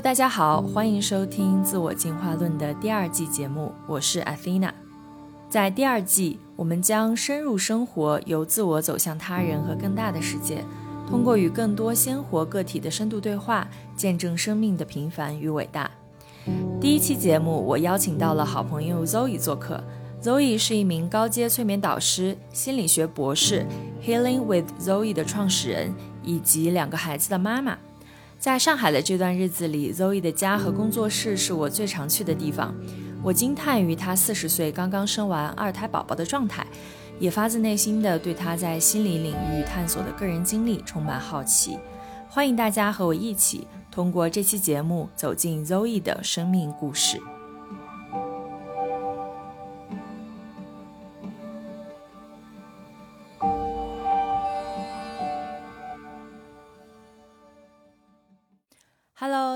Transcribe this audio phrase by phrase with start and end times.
[0.00, 4.70] 大家好，欢迎收听《自我进化论》的第二季节目，我是 Athena。
[5.50, 10.64] 在第二季，我们将深入生活，由自我走向他人和更大的世界，
[11.08, 13.66] 通过与更多鲜活个体的深度对话，
[13.96, 15.90] 见证生命的平凡与伟大。
[16.80, 19.82] 第一期节目，我邀请到了好朋友 Zoe 做客。
[20.22, 23.66] Zoe 是一名高阶催眠导师、心理学博士
[24.04, 27.76] ，Healing with Zoe 的创始人，以及两个孩子的妈妈。
[28.38, 32.72] 在上海的这段日子里，Zoe 的家和工作室是我最常去的地方。
[33.20, 36.64] 我惊叹于她四十岁刚刚生完二胎宝宝的状态，
[37.18, 41.78] 也发自内心的对她在心理领域探索的个人经历充满好奇。
[42.28, 47.20] 欢迎大家和我一起通过这期节目走进 Zoe 的生命故事。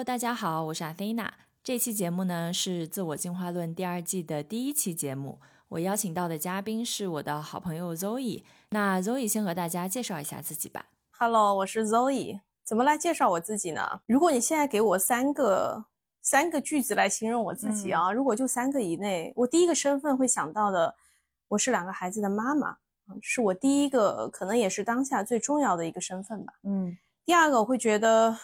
[0.02, 1.32] Hello，大家好，我是阿菲娜。
[1.62, 5.38] 这期节目呢是《自我进化论》第二季的第一期节目。
[5.68, 8.42] 我邀请到的嘉宾是我的好朋友 Zoe。
[8.70, 10.86] 那 Zoe 先和大家介绍一下自己吧。
[11.12, 12.40] Hello，我是 Zoe。
[12.64, 14.00] 怎么来介绍我自己呢？
[14.06, 15.84] 如果你现在给我三个
[16.20, 20.92] 三个句子来形容我自己啊，如果就三个以内，我第一个身份会想到的，
[21.46, 22.76] 我是两个孩子的妈妈，
[23.20, 26.54] 是我第一个，可能也是当下最重要的一个身份吧。
[26.64, 26.98] 嗯。
[27.24, 28.36] 第二个我会觉得。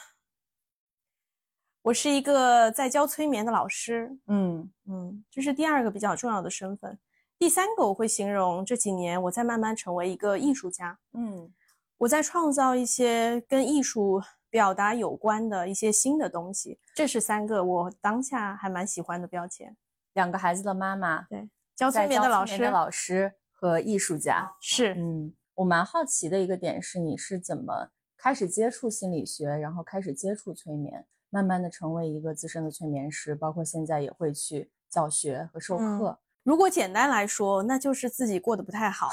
[1.83, 6.99] 我是一个在教催眠的老师，嗯嗯，这是第二个比较重要的身份。
[7.39, 11.51] 第三个我会形容这几年我在慢慢成为一个艺术家，嗯，
[11.97, 14.21] 我在创造一些跟艺术
[14.51, 16.79] 表达有关的一些新的东西。
[16.95, 19.77] 这是三个我当下还蛮喜欢的标签。
[20.15, 31.07] 两个孩子的妈妈，对，教催眠的老师，老师和艺术家是，嗯，我蛮好奇的一个点是，你是怎么开始接触心理学，然后开始接触催眠？
[31.31, 36.19] 慢慢的成为一个资深的催眠师，包括现在也会去教学和授课。
[36.45, 39.11] 如果简单来说，那就是自己过得不太好，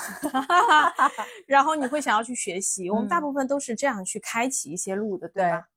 [1.45, 2.89] 然后你会想要去学习。
[2.89, 5.67] 我们大部分都是这样去开启一些路的，对吧？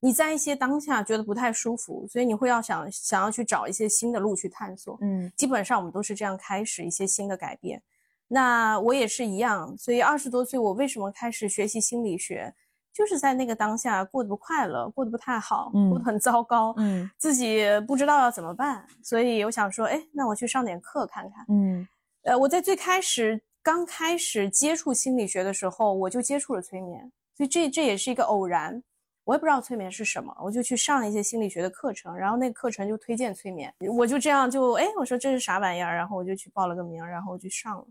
[0.00, 4.98] 你在一些当下觉得不太舒服，所以你会要想想要去找一些新的路去探索。
[5.02, 7.80] 嗯，基本上我们都是这样开始一些新的改变。
[8.26, 12.52] 那我也是一样，所以二十多岁我为什么开始学习心理学？
[12.94, 21.88] 就是在那个当下过得不快乐，过得不太好，过得很糟糕，嗯，自己不知道要怎么办，所以我想说，哎，那我去上点课看看，嗯，
[22.22, 28.80] 呃，我在最开始刚开始接触心理学的时候，我就接触了催眠，所以这这也是一个偶然，
[29.24, 37.84] 我也不知道催眠是什么，我就去上一些心理学的课程，然后那个课程就推荐催眠，我就这样就哎，我说这是啥玩意儿，然后我就去报了个名，然后我就上了。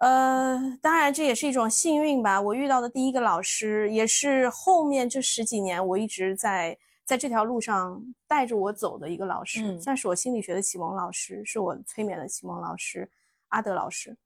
[0.00, 2.40] 呃，当然这也是一种幸运吧。
[2.40, 13.10] 我遇到的第一个老师，也是后面这十几年我一直在在这条路上带着我走的一个老师，算是我心理学的启蒙老师，是我催眠的启蒙老师，
[13.48, 14.16] 阿德老师。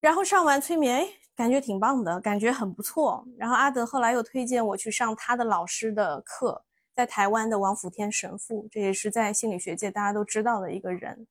[0.00, 3.22] 然后上完催眠，哎，感觉挺棒的，感觉很不错。
[3.36, 6.64] 然后阿德后来又推荐我去上他的老师的课，
[6.94, 11.26] 在台湾的王福天神父，这也是在心理学界大家都知道的一个人。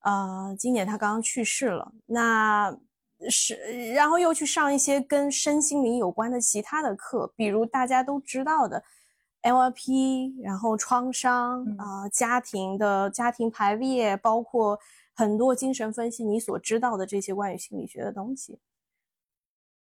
[0.00, 2.76] 呃，今年他刚刚去世了，那
[3.28, 3.56] 是
[3.92, 8.82] 然后又去上一些跟身心灵有关的其他的课，比如大家都知道的
[9.42, 14.78] LRP，然后创伤啊，家庭的家庭排列，包括
[15.14, 18.60] 很多精神分析，你所知道的这些关于心理学的东西，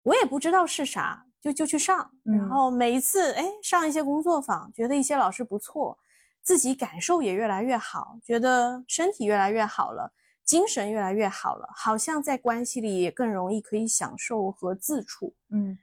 [0.03, 5.99] 我也不知道是啥，就就去上，然后每一次哎上一些工作坊，觉得一些老师不错。
[6.43, 10.13] 自己感受也越来越好，觉得身体越来越好了，
[10.45, 15.79] 精神越来越好了，好像在关系里也更容易可以享受和自处，嗯，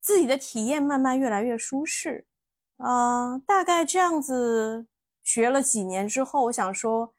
[0.00, 2.26] 自己的体验慢慢越来越舒适，
[2.76, 4.86] 啊，大概这样子
[5.22, 7.14] 学了几年之后，我想说，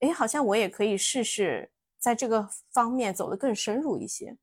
[0.00, 4.36] 哎，好像我也可以试试在这个方面走得更深入一些。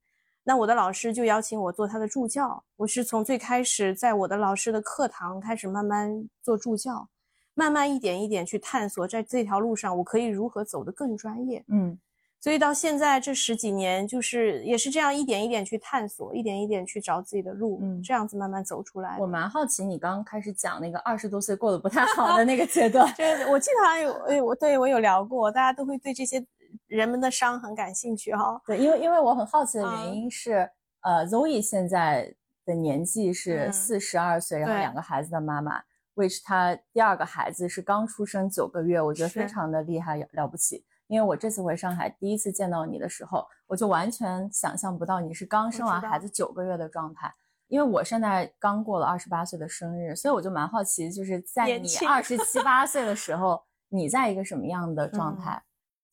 [0.43, 7.09] 那我的老师就邀请我做他的助教，我是从最开始在我的老师的课堂开始慢慢做助教。
[7.55, 11.63] 慢慢一点一点去探索，在这条路上我可以如何走得更专业？
[11.69, 11.97] 嗯，
[12.39, 19.17] 所以到现在这十几年，就是也是这样一点一点去探索，一点一点去找自己的路，嗯，这样子慢慢走出来。
[19.19, 26.45] 我蛮好奇，你刚刚开始讲那个二十多岁过得不太好的那个阶段， 就是我记得好像有，哎，我对我有聊过，大家都会对这些
[26.87, 28.61] 人们的伤很感兴趣哈。
[28.67, 30.69] 对，因为因为我很好奇的原因是，
[31.01, 32.35] 呃，Zoe 现在
[32.65, 35.81] 的年纪是四十二岁，然后两个孩子的妈妈。
[36.15, 40.83] Which 他第二个孩子是刚出生九个月，我觉得非常的厉害了不起。
[41.07, 47.31] 因为我这次回上海第一次见到你的时候，我就完全想象不到你是刚生完孩子九个月的状态。
[47.67, 55.61] 因为我现在刚过了二十八岁的生日，所以我就蛮好奇，就是在你二十七八 岁的时候，你在一个什么样的状态？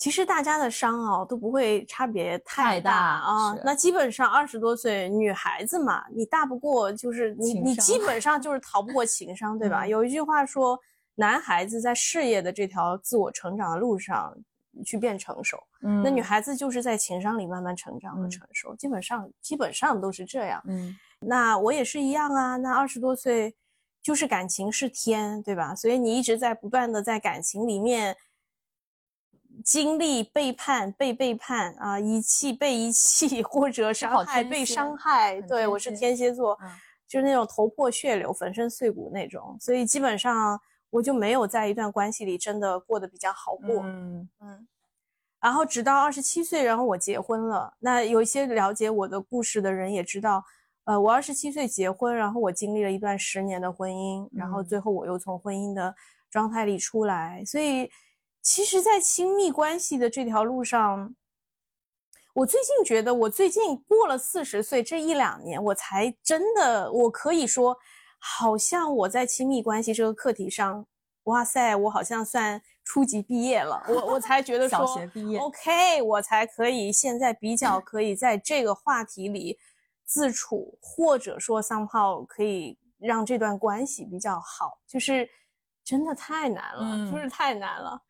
[0.03, 3.63] 其实大家的伤哦都不会差别太太大啊是。
[3.65, 9.85] 那基本上二十多岁女孩子嘛，你大不过就是你你基本上就是逃不过情商，对吧？
[9.85, 10.77] 嗯有一句话说，
[11.15, 14.37] 男孩子在事业的这条自我成长的路上
[14.85, 20.61] 去变成熟，嗯那女孩子就是在情商里慢慢成长和嗯成熟，基本上基本上都是这样。
[20.67, 23.55] 嗯那我也是一样啊，那二十多岁
[24.03, 25.77] 就是感情是天，对吧？
[25.77, 28.17] 所以你一直在不断的在感情里面
[29.65, 35.41] 经历背叛、被背叛啊，遗弃、被遗弃，或者伤害、被伤害。
[35.43, 36.71] 对，我是天蝎座，嗯
[37.09, 43.83] 就是那种头破血流、粉身碎骨那种，所以基本上我就没有在一段关系里真的过得比较好过。
[43.85, 44.67] 嗯嗯，
[45.39, 47.75] 然后直到二十七岁，然后我结婚了。
[47.81, 50.43] 那有一些了解我的故事的人也知道，
[50.85, 55.95] 呃，我二十七岁结婚，然后我经历了一段十年的婚姻，然后嗯最后我又从婚姻的
[56.31, 57.45] 状态里出来。
[57.45, 57.91] 所以，
[58.43, 61.15] 其实，在亲密关系的这条路上，
[62.35, 67.79] 我最近觉得，我最近过了四十岁这一两年，我才真的，我可以说，
[68.19, 70.85] 好像我在亲密关系这个课题上，
[71.25, 75.39] 哇塞，我好像算初级毕业了，我我才觉得说小学毕业。
[75.39, 79.57] OK，我才可以现在比较可以在这个话题里
[80.05, 85.31] 自处，或者说 somehow 可以让这段关系比较好，就是
[85.85, 88.03] 真的太难了，就是嗯太难了。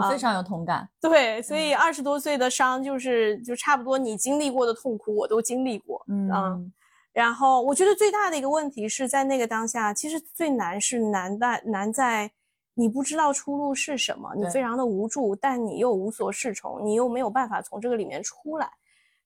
[0.00, 0.88] 我非常有同感。
[1.00, 6.04] 对，所以嗯二十多岁的伤，就是就差不多你经历过的痛苦，我都经历过。
[6.08, 6.72] 嗯
[7.12, 12.30] 然后我觉得最大的一个问题是在那个当下，其实最难是难在难在
[12.74, 18.70] 你不知道出路是什么，你非常的无助，但你又无所适从，你又没有办法从这个里面出来，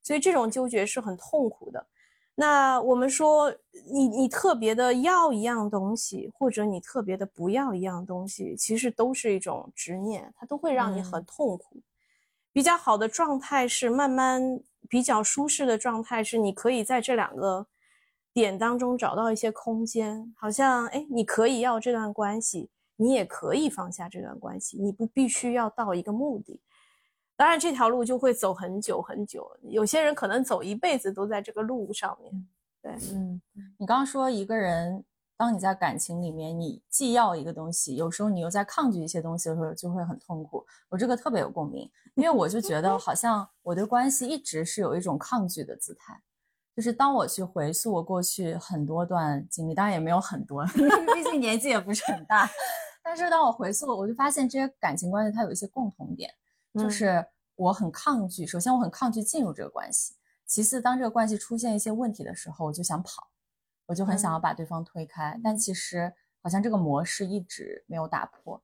[0.03, 1.87] 所以这种纠结是很痛苦的。
[2.37, 3.55] 那我们说，
[3.93, 11.81] 你你特别的要一样东西，或者你特别的不要一样东西，其实都是一种执念，它都会让你很嗯痛苦。
[12.53, 17.67] 比较好的状态是慢慢比较舒适的状态，是你可以在这两个
[18.33, 26.61] 点当中找到一些空间，好像哎，你可以要这段关系，你也可以放下这段关系，你不必须要到一个目的。
[27.37, 32.49] 当然，这条路就会走很久很久，有些人可能走一辈子都在这个路上面。
[32.81, 33.41] 对，嗯，
[33.79, 35.05] 你刚刚说一个人，
[35.37, 40.65] 当你在感情里面，你既要一个东西，有时候你又在抗拒一些东西的时候，就会很痛苦。
[40.89, 46.21] 我这个特别有共鸣，因为我就觉得好像我对关系一直是有一种抗拒的姿态。
[46.77, 50.65] 就是当我去回溯我过去很多段经历，当然也没有很多，
[51.15, 52.51] 毕竟年纪也不是很大。
[53.03, 56.33] 但是当我回溯，我就发现这些感情关系它有一些共同点，
[56.75, 57.27] 就嗯是
[57.57, 58.47] 我很抗拒。
[58.47, 63.29] 首先，我很抗拒进入这个关系；其次，当这个关系出现一些问题的时候，我就想跑，
[63.87, 65.41] 我就很想要嗯把对方推开。
[65.43, 66.13] 但其实
[66.43, 68.63] 好像这个模式一直没有打破。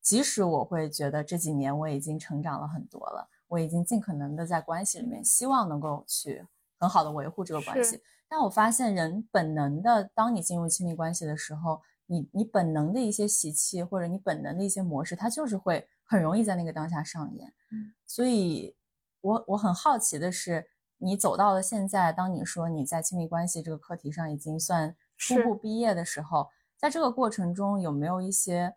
[0.00, 6.44] 即使我会觉得这几年我已经成长了很多了，我已经尽可能的在关系里面希望能够去
[6.76, 17.54] 很好的维护这个关系，但我发现人本能的，当你进入亲密关系的时候，你你本能的一些习气或者你本能的一些模式，它就是会很容易在那个当下上演。
[17.70, 18.76] 嗯，所以
[19.22, 28.74] 我我很好奇的是，你走到了现在，当你说你在亲密关系这个课题上已经算初步毕业的时候，在这个过程中有没有一些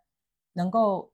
[0.53, 1.11] 能够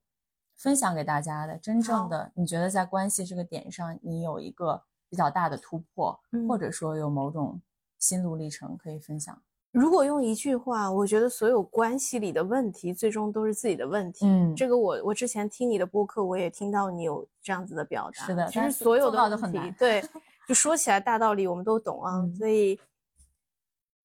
[0.54, 2.30] 分享给大家的真正的？
[2.36, 7.60] 你觉得在关系这个点上，你有一个比较大的突破，嗯或者说有某种
[7.98, 9.42] 心路历程可以分享？
[9.72, 14.26] 如果用一句话，我觉得所有关系里的问题，最终都是自己的问题。
[14.26, 18.26] 嗯这个我我之前听你的播客，我也听到你有这样子的表达。
[18.26, 20.04] 是的其实所有的问题，很对，
[20.46, 22.18] 就说起来大道理我们都懂啊。
[22.18, 22.78] 嗯所以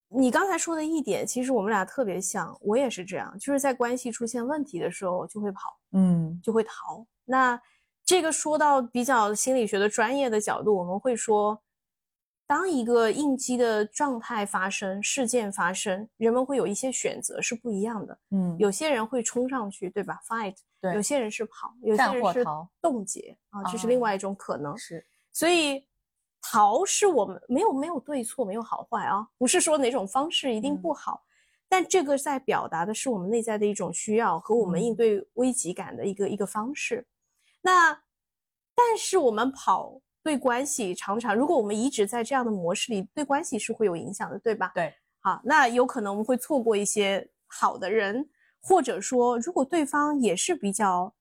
[0.09, 7.05] 你刚才说的一点，其实我们俩特别像，我也是这样，就是在关系出现问题的时候就会跑，嗯就会逃。
[7.25, 7.59] 那
[8.05, 11.61] 这个说到比较心理学的专业的角度，我们会说，
[12.47, 18.17] 当一个应激的状态发生、事件发生，人们会有一些选择是不一样的。
[18.31, 24.77] 嗯，有些人会冲上去，对吧？fight，对有些人是跑，有些人是逃冻结啊，这是另哦外一种可能。
[24.77, 25.85] 是所以
[26.41, 31.21] 逃是我们没有没有对错，没有好坏啊，不是说哪种方式一定嗯不好，
[31.67, 37.05] 但这个在表达的是我们内在的一种需要和我们应嗯对危机感的一个、一个方式。
[37.61, 37.91] 那
[38.73, 44.73] 但是我们跑对关系常常，如果我们一直在这样的模式里，对关系是会有影响的，对吧？
[44.75, 48.27] 对，好，那有可能我们会错过一些好的人，
[48.59, 51.13] 或者说，如果对方也是比较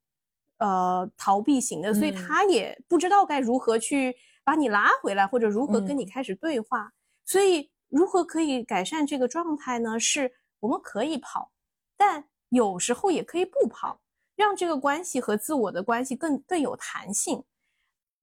[0.58, 6.92] 呃逃避型的，所以嗯他也不知道该如何去把你拉回来，或者如何跟你嗯开始对话。
[7.24, 10.00] 所以如何可以改善这个状态呢？
[10.00, 11.52] 是我们可以跑，
[11.96, 14.00] 但有时候也可以不跑，
[14.34, 17.44] 让这个关系和自我的关系更更有弹性。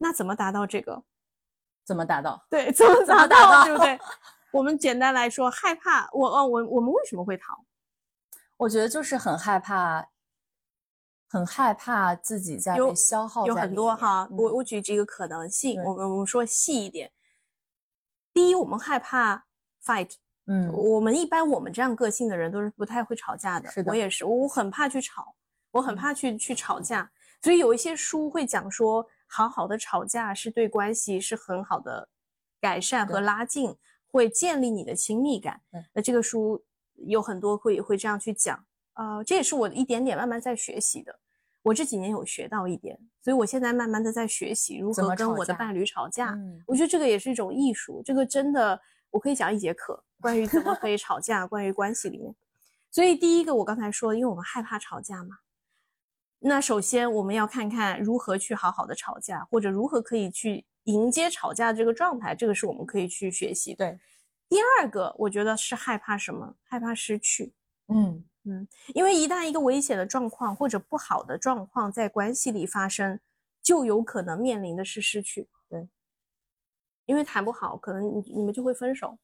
[0.03, 1.01] 那怎么达到这个？
[1.86, 2.45] 怎么达到？
[2.50, 3.98] 对，怎么怎么达达到对不对？
[4.51, 7.63] 我们简单来说，害怕我哦，我我们为什么会逃？
[8.57, 10.10] 我觉得就是很害怕，
[11.29, 17.12] 很害怕自己在有被消耗有很多哈，嗯我我举几个可能性，对我们我们说细一点。
[18.33, 19.45] 第一，我们害怕
[19.83, 20.15] fight，
[20.48, 23.72] 嗯我们一般我们这样个性的人都是不太会吵架的。
[23.72, 25.33] 是的我也是，我很怕去吵，
[25.72, 27.10] 我很嗯怕去去吵架。
[27.41, 32.07] 所以有一些书会讲说，好好的吵架是对关系是很好的
[32.61, 33.75] 改善和拉近，
[34.11, 35.83] 会建立你的亲密感对。
[35.93, 36.63] 那这个书
[37.07, 38.63] 有很多会会这样去讲，
[38.93, 41.19] 呃，这也是我一点点慢慢在学习的。
[41.63, 46.31] 我这几年有学到一点，所以我现在慢慢的在学习如何跟我的伴侣吵架。
[46.31, 52.35] 嗯我觉得这个也是一种艺术，这个真的我可以讲一节课，关于怎么可以吵架，关于关系里面。
[52.91, 55.37] 所以第一个我刚才说，因为我们害怕吵架嘛，
[56.45, 63.89] 那首先我们要看看如何去好好的吵架，或者如何可以去迎接吵架的这个状态，这个是我们可以去学习的。
[63.89, 64.00] 对，
[64.50, 66.55] 第二个我觉得是害怕什么？
[66.65, 67.53] 害怕失去。
[67.88, 73.19] 嗯嗯因为一旦一个危险的状况或者不好的状况在关系里发生，
[73.62, 75.47] 就有可能面临的是失去。
[75.69, 75.88] 对，
[77.05, 79.17] 因为谈不好，可能你你们就会分手。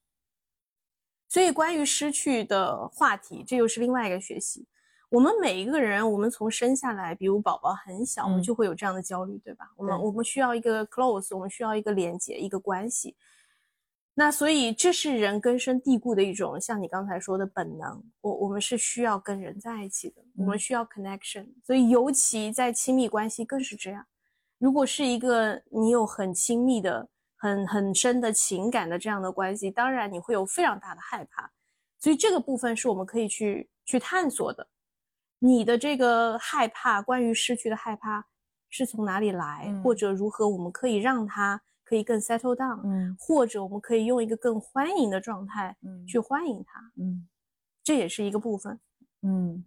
[1.28, 4.66] 所以关于失去的话题，这又是另外一个学习。
[5.10, 9.68] 我们每一个人，我们从生下来，比如宝宝很小，我们嗯就会有这样的焦虑，对吧？
[9.76, 13.16] 我们我们需要一个 close，我们需要一个连接，一个关系。
[14.14, 18.00] 那所以这是人根深蒂固的一种，像你刚才说的本能。
[18.20, 21.46] 我我们是需要跟人在一起的，我们嗯需要 connection。
[21.64, 24.06] 所以尤其在亲密关系更是这样。
[24.58, 31.50] 如果是一个你有很亲密的、很很深的情感的这样的关系，当然你会有非常大的害怕。
[31.98, 34.68] 所以这个部分是我们可以去去探索的。
[35.40, 38.26] 你的这个害怕，关于失去的害怕
[38.68, 47.26] 是从哪里来，嗯或者如何我们可以让它可以更 settle down，、嗯或者我们可以用一个更欢迎的状态嗯去欢迎它，嗯
[47.82, 48.78] 这也是一个部分。
[49.22, 49.64] 嗯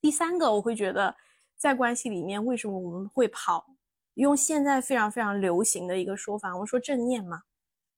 [0.00, 1.14] 第三个，我会觉得
[1.56, 3.64] 在关系里面，为什么我们会跑？
[4.14, 7.44] 用现在非常非常流行的一个说法，我们说正念嘛，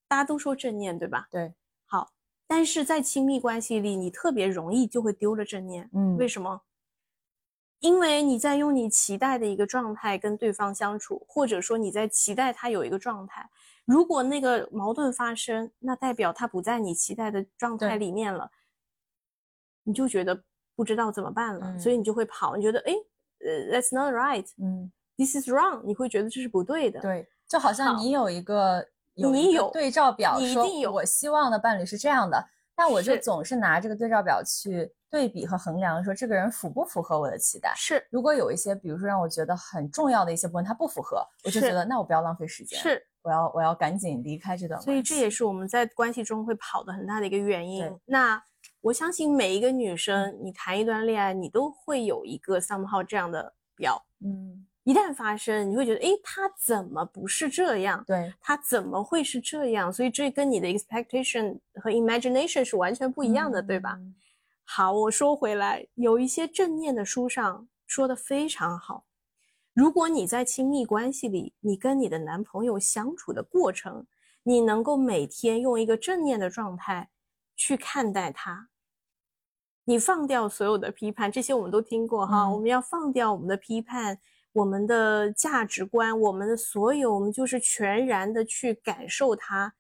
[0.07, 1.27] 大家都说正念，对吧？
[1.31, 1.55] 对，
[1.87, 2.13] 好，
[2.47, 5.91] 但是在亲密关系里，你特别容易就会丢了正念。
[5.93, 6.63] 嗯为什么？
[7.81, 13.49] 因为你在用你期待的一个状态跟对方相处，或者说你在期待他有一个状态。
[13.85, 18.51] 如果那个矛盾发生，那代表他不在你期待的状态里面了，
[19.83, 20.43] 你就觉得
[20.75, 22.57] 不知道怎么办了，嗯所以你就会跑。
[22.57, 22.93] 你觉得，哎，
[23.41, 26.99] 呃，That's not right, 嗯 this is wrong，你会觉得这是不对的。
[27.01, 32.43] 对，就好像你有一个有你有对照表，说你一定有我希望的伴侣是这样的，
[32.75, 37.73] 但我就总是拿这个对照表去对比和衡量，说这个人符不符合我的期待。
[37.77, 44.85] 是如果有一些，比如说让我觉得很重要的一些部分，他不符合，我就觉得那我不要浪费时间，是，我要我要赶紧离开这段关系。
[44.87, 47.89] 所以这也是我们在关系中会跑的很大的一个原因。
[48.05, 48.43] 那
[48.81, 54.05] 我相信每一个女生，你谈一段恋爱，你都会有一个 somehow 这样的表。
[54.25, 58.03] 嗯，一旦发生，你会觉得，诶，他怎么不是这样？
[58.05, 59.93] 对，他怎么会是这样？
[59.93, 63.97] 所以这跟你的 expectation 和 imagination 是完全不不一样的，对吧？
[64.65, 69.05] 嗯好，我说回来，有一些正念的书上说的非常好。
[69.75, 74.07] 如果你在亲密关系里，你跟你的男朋友相处的过程，
[74.43, 77.11] 你能够每天用一个正念的状态
[77.55, 78.69] 去看待他，
[79.85, 82.45] 你放掉所有的批判，这些我们都听过哈。
[82.45, 84.19] 嗯我们要放掉我们的批判，
[84.53, 89.75] 我们的价值观，我们的所有，我们就是全然的去感受他，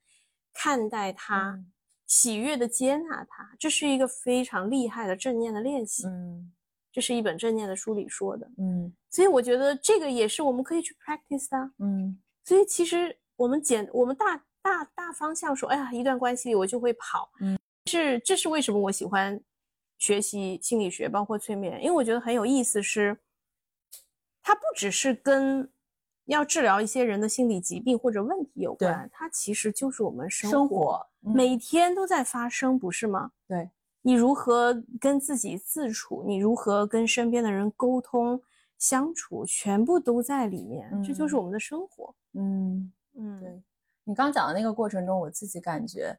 [0.52, 1.52] 看待他。
[1.52, 1.70] 嗯
[2.06, 6.06] 喜悦的接纳它，这是一个非常厉害的正念的练习。
[6.06, 6.52] 嗯
[6.92, 11.72] 这是一本正念的书里说的，嗯所以我觉得这个也是我们可以去 practice 的。
[11.80, 19.42] 嗯所以其实我们简我们大大大方向说，哎呀，一段关系里我就会跑，嗯，是这是为什么我喜欢
[19.98, 23.18] 学习心理学，包括催眠，因为我觉得很有意思是，
[24.40, 25.68] 它不只是跟
[26.26, 33.32] 要治疗一些人的心理疾病或者问题有关，它其实就是我们生生活嗯每天都在发生，不是吗？
[33.46, 33.70] 对，
[34.02, 38.40] 你如何跟自己自处，你如何跟身边的人沟通
[38.78, 42.14] 相处，全部都在里面，这就是嗯我们的生活。
[42.34, 42.92] 嗯。
[43.16, 43.62] 嗯，对
[44.02, 46.18] 你刚讲的那个过程中，我自己感觉，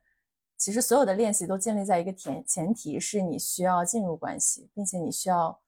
[0.56, 5.60] 其实所有的练习都建立在一个前前提是你需要进入关系，并且你需要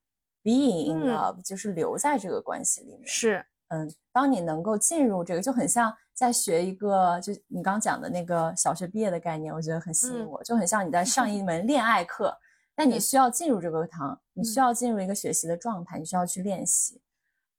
[0.41, 3.05] being in 嗯 love，、就是留在这个关系里面。
[3.05, 12.37] 是嗯，当你能够进入这个，就很像在学一个，就你刚讲的那个小学毕业的概念，我觉得很吸引我，就很像你在上一 门恋爱课，
[12.75, 17.01] 但你需要进入这个堂，你需要进入一个学习的状态，你需要去练习。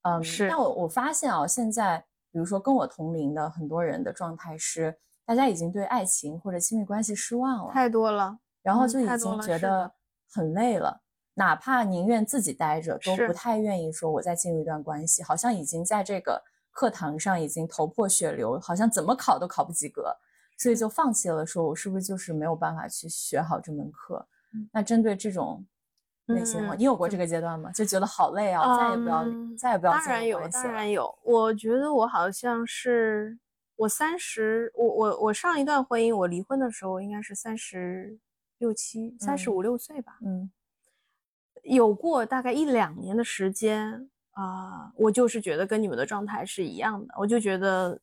[0.02, 0.48] 嗯，是。
[0.48, 1.98] 但我我发现啊，现在
[2.32, 9.92] 比如说跟我同龄的很多人的状态是，大家已经对爱情或者亲密关系失望了，太多了，然后就已经觉得
[10.32, 11.02] 很累了。
[11.38, 16.42] 哪怕宁愿自己待着，都不太愿意说我再进入一段关系，好像已经在这个
[16.72, 20.12] 课堂上已经头破血流，好像怎么考都考不及格，
[20.58, 21.46] 所以就放弃了。
[21.46, 24.26] 说我是不是就是没有办法去学好这门课？
[24.72, 25.64] 那针对这种
[26.26, 27.70] 类型的话，你有过这个阶段吗？
[27.70, 29.24] 就觉得好累啊，再也不要，
[29.56, 29.92] 再也不要。
[29.92, 31.16] 当然有，当然有。
[31.22, 33.38] 我觉得我好像是
[33.76, 38.18] 我三十，我我我上一段婚姻，我离婚的时候应该是三十
[38.58, 40.18] 六七，三十五六岁吧。
[40.24, 40.50] 嗯。
[41.68, 48.00] 有过大概一两年的时间啊，我就是觉得跟你们的状态是一样的，我就觉得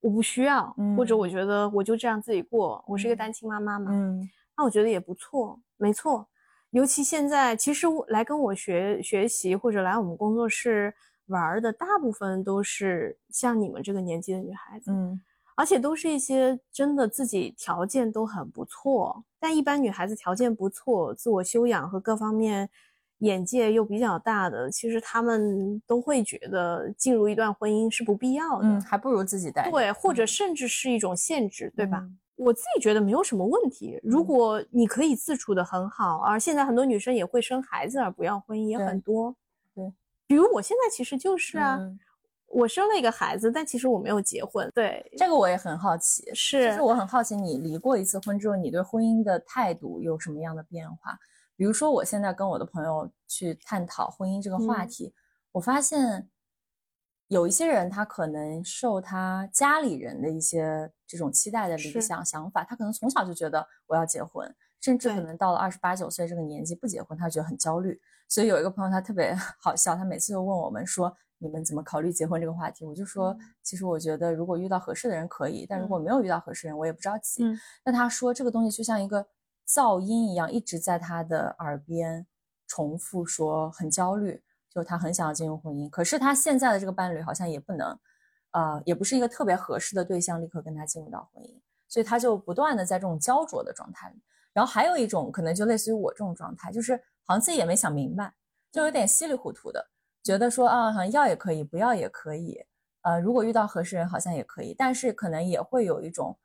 [0.00, 6.28] 我不需要，或者我觉得我就这样自己过，我是一个单亲妈妈嘛，嗯，那我觉得也不错，没错。
[6.70, 10.94] 尤其现在，其实来跟我学学习或者来我们工作室
[11.26, 15.20] 玩的大部分都是像你们这个年纪的女孩子，嗯。
[15.58, 22.70] 而且都是一些真的自己条件都很不错，但一般女孩子条件不错，自我修养和各方面
[23.18, 32.08] 眼界又比较大的，其实她们都会觉得进入一段婚姻是不必要的，嗯，还不如自己带，对，或者甚至是一种限制，对吧？
[32.36, 39.34] 我自己觉得没有什么问题，如果你可以自处的很好，而现在很多女生也会生孩子而不要婚姻也很多，
[39.74, 39.92] 对，
[40.28, 41.80] 比如我现在其实就是啊。
[42.48, 44.70] 我生了一个孩子，但其实我没有结婚。
[44.74, 51.18] 对这个我也很好奇，是，其实我很好奇，你离过一次婚之后，你对婚姻的态度有什么样的变化？
[51.56, 55.12] 比如说，我现在跟我的朋友去探讨婚姻这个话题，
[55.52, 56.30] 我发现
[57.26, 68.00] 有一些人他可能受他家里人的一些这种期待的理想想法，他可能从小就觉得我要结婚，甚至可能到了二十八九岁这个年纪不结婚，他觉得很焦虑。
[68.26, 71.14] 所以有一个朋友他特别 好笑，他每次都问我们说。
[71.38, 72.84] 你们怎么考虑结婚这个话题？
[72.84, 77.42] 我就说，其实我觉得如果遇到合适的人可以，但如果没有遇到合适人，我也不着急。
[77.84, 79.26] 那他说这个东西就像一个
[79.66, 82.26] 噪音一样，一直在他的耳边
[82.66, 87.98] 重复说，很焦虑，就他很想要进入婚姻，可是他现在的这个伴侣好像也不能，
[88.50, 94.20] 呃，也不是一个特别合适的对象，立刻跟他进入到婚姻，所以他就不断的在这种焦灼的状态里。
[94.52, 98.34] 然后还有一种可能就类似于我这种状态，就是好像自己也没想明白，
[98.72, 99.86] 就有点稀里糊涂的。
[100.28, 102.62] 觉得说啊，好像要也可以，不要也可以，
[103.00, 106.36] 呃，如果遇到合适人，好像也可以，但是可能也会有一种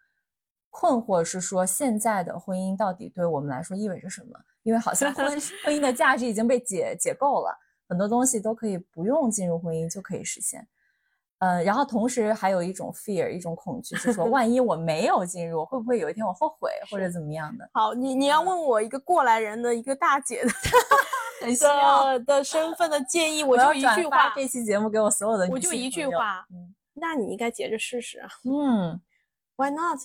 [0.69, 4.39] 困惑，是说现在的婚姻到底对我们来说意味着什么？
[4.63, 5.25] 因为好像婚
[5.65, 7.53] 婚姻的价值已经被解解构了，
[7.89, 10.65] 很多东西都可以不用进入婚姻就可以实现。
[11.39, 17.69] 嗯，然后同时还有一种 fear，一种恐惧，是说万一我没有进入，会不会有一天我后悔或者怎么样的？
[17.73, 20.49] 好，你你要问我一个过来人的一个大姐的。
[21.59, 24.31] 的的身份的建议， 我就一句话。
[24.35, 26.45] 这期节目给我所有的我就一句话，
[26.93, 28.29] 那你应该接着试试啊。
[28.45, 28.99] 嗯
[29.55, 29.99] ，Why not？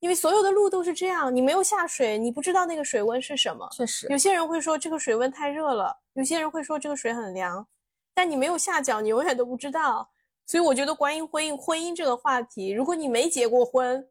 [0.00, 3.68] 因为所有的路都是这样，你没有下水，你不知道那个水温是什么。
[3.70, 7.64] 确实，有些人会说这个水温太热了，有些人会说这个水很凉，
[8.12, 10.10] 但你没有下脚，你永远都不知道。
[10.44, 14.04] 所以我觉得关于婚姻，婚姻这个话题，如果你没结过婚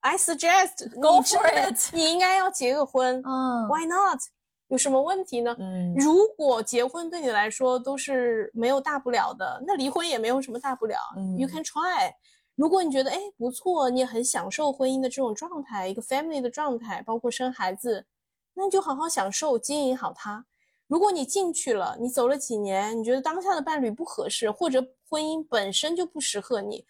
[0.00, 3.22] ，I suggest go for it，你应该要结个婚。
[3.24, 4.18] 嗯，Why not？
[4.70, 5.54] 有什么问题呢？
[5.58, 10.96] 嗯，如果结婚对你来说都是没有大不了的，那离婚也没有什么大不了。
[11.16, 12.12] 嗯，You can try。
[12.54, 18.06] 如果你觉得哎不错，你也很享受婚姻的这种状态，一个 family 的状态，包括生孩子，
[18.54, 20.46] 那你就好好享受，经营好它。
[20.86, 26.84] 如果你进去了，你走了几年，你觉得当下的伴侣不合适，或者婚姻本身就不适合你，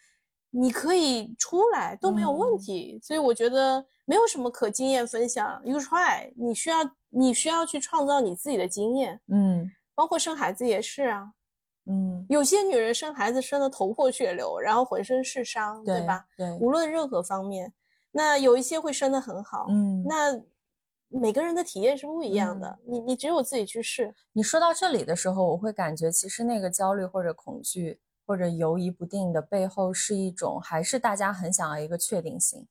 [0.51, 2.99] 你可以出来都没有问题。
[3.01, 6.31] 所以我觉得没有什么可经验分享，You try。
[6.35, 6.77] 你需要。
[7.11, 11.31] 你需要去创造你自己的经验，嗯，包括生孩子也是啊，
[11.85, 16.25] 嗯，有些女人生孩子生的头破血流，然后浑身是伤，对吧？
[16.35, 17.71] 对，无论任何方面，
[18.11, 20.41] 那有一些会生的很好，嗯，那
[21.09, 24.15] 每个人的体验是不一样的，你你只有自己去试。
[24.31, 32.65] 你说到这里的时候，我会感觉其实那个焦虑或者恐惧或者犹疑不定的背后，是一种还是大家很想要一个确定性。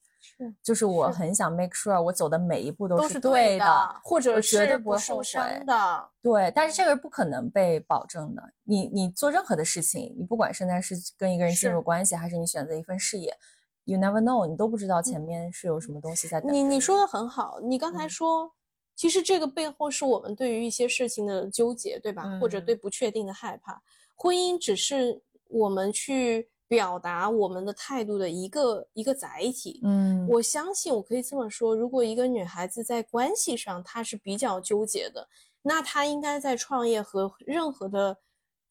[0.62, 6.08] 就是我很想 make sure 我走的每一步都是对的，或者绝对不受伤的。
[6.22, 8.42] 对，但是这个是不可能被保证的。
[8.64, 13.36] 你你做任何的事情，你不管现在是跟一个人进入关系，还是你选择一份事业
[13.84, 16.52] ，you never know，你都不知道前面是有什么东西在等。
[16.52, 18.52] 你你说的很好，你刚才说，
[18.94, 22.38] 其实这个背后是我们对于一些事情的纠结，对吧？
[22.40, 23.82] 或者对不确定的害怕。
[24.14, 29.80] 婚姻只是我们去表达我们的态度的一个一个载体。
[29.82, 35.28] 嗯，我相信我可以这么说，如果一个女孩子在关系上她是比较纠结的，
[35.62, 38.16] 那她应该在创业和任何的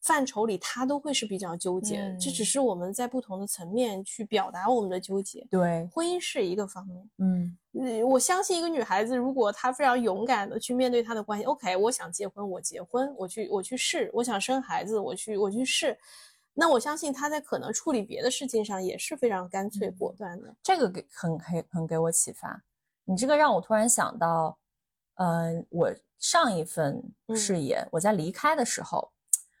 [0.00, 2.16] 范畴里，她都会是比较纠结。
[2.18, 5.46] 这只嗯是我们在不同的层面去表达我们的纠结。
[5.50, 7.10] 对，婚姻是一个方面。
[7.18, 15.94] 嗯嗯，我相信一个女孩子，如果她非常勇敢的去面对她的关系，OK，我想结婚，我结婚，我去我去试；我想生孩子，我去我去试。
[16.52, 20.54] 那我相信他在可能处理别的事情上也是非常干脆嗯果断的。
[20.62, 22.62] 这个给很很很给我启发。
[23.04, 24.58] 你这个让我突然想到，
[25.14, 29.10] 呃，我上一份嗯事业，我在离开的时候，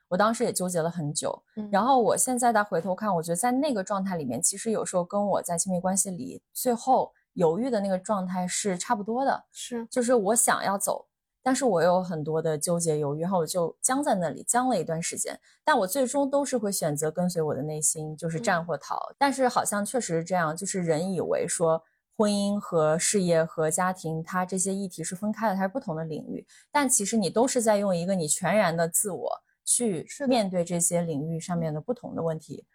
[0.08, 1.42] 我当时也纠结了很久。
[1.56, 11.06] 嗯然后我现在再回头看，我觉得在那个状态里面，其实有时候跟我在亲密关系里最后犹豫的那个状态是差不多的，是，就是我想要走。
[11.42, 15.38] 但是我有很多的纠结犹豫，然后我就僵在那里，僵了一段时间。
[15.64, 18.98] 但我最终都是会选择跟随我的内心，就是战嗯或逃。
[19.16, 21.82] 但是好像确实是这样，就是人以为说
[22.16, 26.46] 婚姻和事业和家庭，它这些议题是分开的，它是不同的领域。
[26.70, 29.30] 但其实你都是在用一个你全然的自我
[29.64, 32.66] 去面对这些领域上面的不同的问题。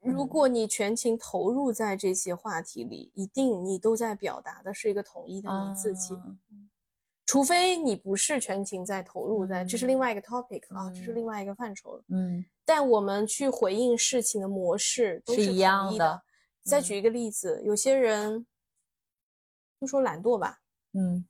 [0.00, 6.14] 如果你全情投入在这些话题里，一定你都在表达的是一个统一的你自己。
[6.14, 6.22] 啊
[7.26, 11.16] 除非你不是全情在投入在，这是另外一个 topic 啊，这是嗯。
[11.16, 12.04] 另外一个范畴了。
[12.08, 12.44] 嗯。
[12.64, 16.20] 但我们去回应事情的模式都是是一样的嗯
[16.64, 18.46] 再举一个例子，有些人
[19.80, 20.60] 就说懒惰吧，
[20.92, 21.26] 嗯。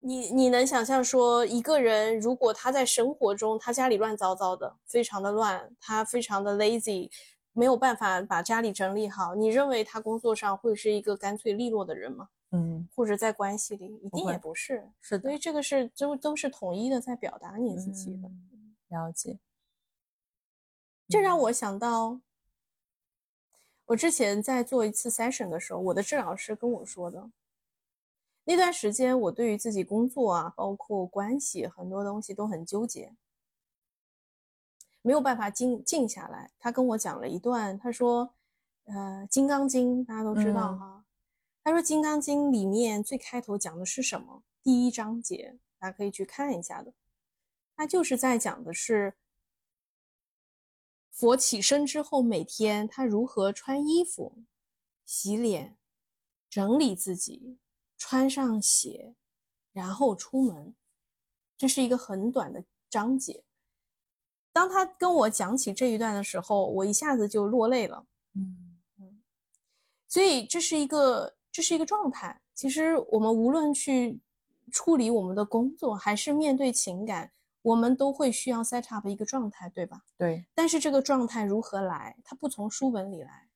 [0.00, 7.10] 你你能想象说一个人如果他在生活中他家里乱糟糟的，非常的乱，他非常的 lazy，
[7.52, 12.28] 没有办法把家里整理好，你认为他工作上会是一个干脆利落的人吗？
[12.50, 18.28] 嗯，或者在关系里一定也不是，是的所以，这个是都都是统一的在表达你自己的。
[18.28, 19.40] 嗯了解。
[21.08, 22.20] 这让嗯我想到，
[23.86, 27.30] 我之前在做一次 session 的时候，我的治疗师跟我说的，
[28.44, 33.12] 那段时间我对于自己工作啊，包括关系很多东西都很纠结，
[35.02, 36.52] 没有办法静静下来。
[36.60, 38.32] 他跟我讲了一段，他说，
[38.84, 41.04] 呃，《金刚经》大家都知道嗯哈，
[41.66, 44.44] 他说《金刚经》里面最开头讲的是什么？
[44.62, 46.94] 第一章节，大家可以去看一下的。
[47.74, 49.14] 他就是在讲的是
[51.10, 54.44] 佛起身之后，每天他如何穿衣服、
[55.04, 55.76] 洗脸、
[56.48, 57.58] 整理自己，
[57.98, 59.16] 穿上鞋，
[59.72, 60.72] 然后出门。
[61.56, 63.42] 这是一个很短的章节。
[64.52, 68.06] 当他跟我讲起这一段的时候，我一下子就落泪了。
[68.34, 69.20] 嗯嗯
[70.06, 72.38] 所以这是一个这是一个状态。
[72.54, 74.20] 其实我们无论去
[74.70, 80.02] 处理我们的工作，还是面对情感，我们都会需要 set up 一个状态，对吧？
[80.18, 82.14] 对，但是这个状态如何来？
[82.22, 83.48] 它不从书本里来，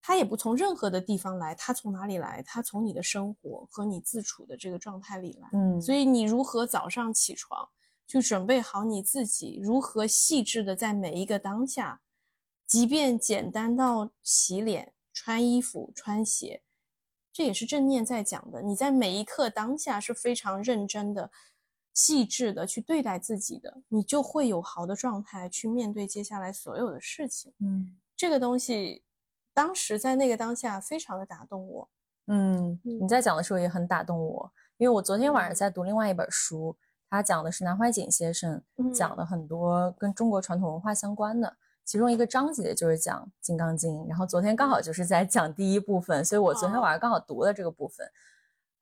[0.00, 2.42] 它也不从任何的地方来，它从哪里来？
[2.46, 5.50] 它从你的生活和你自处的这个状态里来。
[5.52, 7.68] 嗯，所以你如何早上起床，
[8.06, 12.00] 去准备好你自己，如何细致的在每一个当下，
[12.66, 16.62] 即便简单到洗脸、穿衣服、穿鞋，
[17.32, 18.62] 这也是正念在讲的。
[18.62, 21.30] 你在每一刻当下是非常认真的、
[21.94, 27.52] 细致的去对待自己的，你就会有好的状态去面对接下来所有的事情。
[27.60, 29.02] 嗯这个东西，
[29.54, 31.88] 当时在那个当下非常的打动我。
[32.26, 36.76] 嗯，嗯你在讲的时候也很打动我，因为我昨天晚上在读另外一本书，
[37.08, 41.56] 它讲的是南怀瑾先生嗯讲的很多跟中国传统文化相关的，
[41.90, 48.08] 其中一个章节就是讲《金刚经》，然后昨天刚好就是在讲第一部分，所以我昨天哦晚上刚好读了这个部分。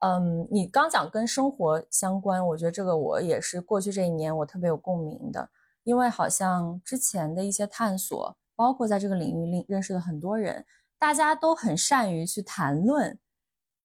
[0.01, 5.49] 嗯，你刚讲跟生活相关，我觉得这个我也是过去这一年我特别有共鸣的，
[5.85, 10.67] 因为好像之前的一些探索，包括在这个领域里认识的很多人，
[10.99, 13.19] 大家都很善于去谈论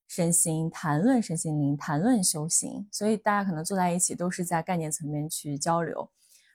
[0.06, 6.10] 身心、谈论身心灵、谈论修行，所以大家可能坐在一起都是在概念层面去交流，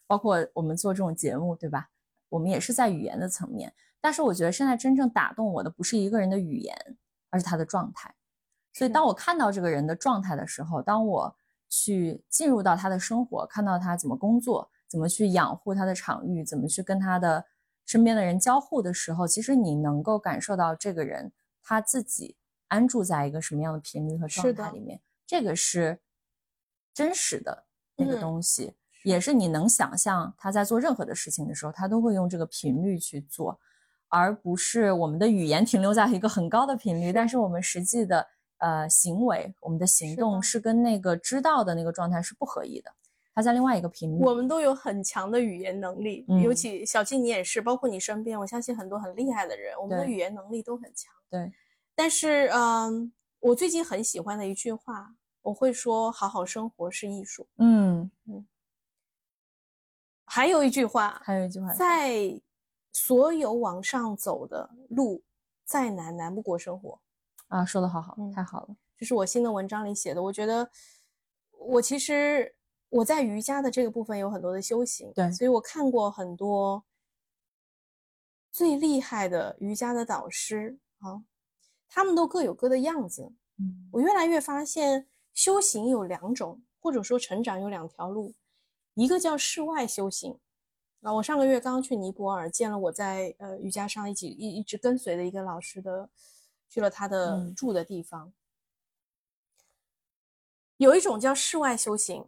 [0.06, 1.88] 包括我们做这种节目，对吧？
[2.28, 6.76] 我们也是在语言的层面，但是我觉得现在真正打动我的不是一个人的语言，
[7.30, 8.14] 而是他的状态。
[8.72, 11.36] 所以当我看到这个人的状态的时候，当我
[11.68, 17.44] 去进入到他的生活，看到他怎么工作，怎么去养护他的场域，怎么去跟他的
[17.86, 22.36] 身边的人交互的时候，其实你能够感受到这个人他自己
[22.68, 26.00] 安住在一个什么样的频率和状态里面，这个是
[26.94, 27.64] 真实的
[27.96, 33.58] 那个嗯东西，也是你能想象他在做任何的事情的时候，他都会用这个频率去做，
[34.08, 38.26] 而不是我们的语言停留在一个很高的频率，但是我们实际的
[38.58, 42.90] 呃行为，我们的行动是跟那个知道的那个状态是不合一的，
[43.34, 44.22] 他在另外一个频率。
[44.24, 51.12] 我们都有很强的语言能力，嗯尤其小静你也是，包括你身边，我相信很多很厉害的人，我们的语言能力都很强。
[51.30, 51.52] 对，
[51.94, 57.46] 但是，嗯，我最近很喜欢的一句话，我会说：好好生活是艺术。
[57.58, 58.46] 嗯嗯，
[60.28, 62.40] 还有一句话，还有一句话，在
[62.92, 65.22] 所有往上走的路，
[65.64, 67.00] 再难难不过生活。
[67.48, 68.76] 啊，说的好好，嗯太好了。
[68.96, 70.22] 这是我新的文章里写的。
[70.22, 70.70] 我觉得
[71.52, 72.54] 我其实
[72.90, 76.84] 我在瑜伽的这个部分有很多的修行，对所以我看过很多
[78.50, 81.22] 最厉害的瑜伽的导师啊，
[81.88, 83.32] 他们都各有各的样子。
[83.58, 88.34] 嗯我越来越发现，修行有两种，或者说成长有两条路，
[88.98, 90.38] 一个叫室外修行。
[91.00, 96.10] 啊，我上个月刚刚去尼泊尔，见了我在呃瑜伽上一起一一直跟随的一个老师的，
[96.68, 98.32] 去了他的嗯住的地方。
[100.78, 102.26] 有一种叫室外修行，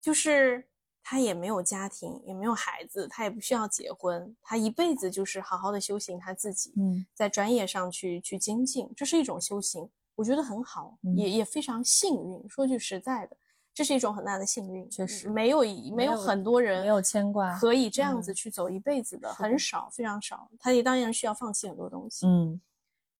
[0.00, 0.66] 就是
[1.02, 6.72] 他也没有家庭，也没有孩子，他也不需要结婚，他一辈子就是好好的修行他自己。
[6.78, 12.48] 嗯在专业上去去精进，这是一种修行，我觉得很好，嗯也也非常幸运。
[12.48, 13.36] 说句实在的，
[13.80, 20.50] 这是一种很大的幸运，确实没有一没有很多人没有牵挂可以这样子嗯去走一辈子的，很少，非常少。
[20.58, 22.26] 他也当然需要放弃很多东西。
[22.26, 22.60] 嗯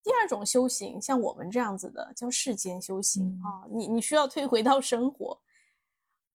[0.03, 5.41] 第二种修行，像我们这样子的，叫世间修行、嗯啊，你你需要退回到生活。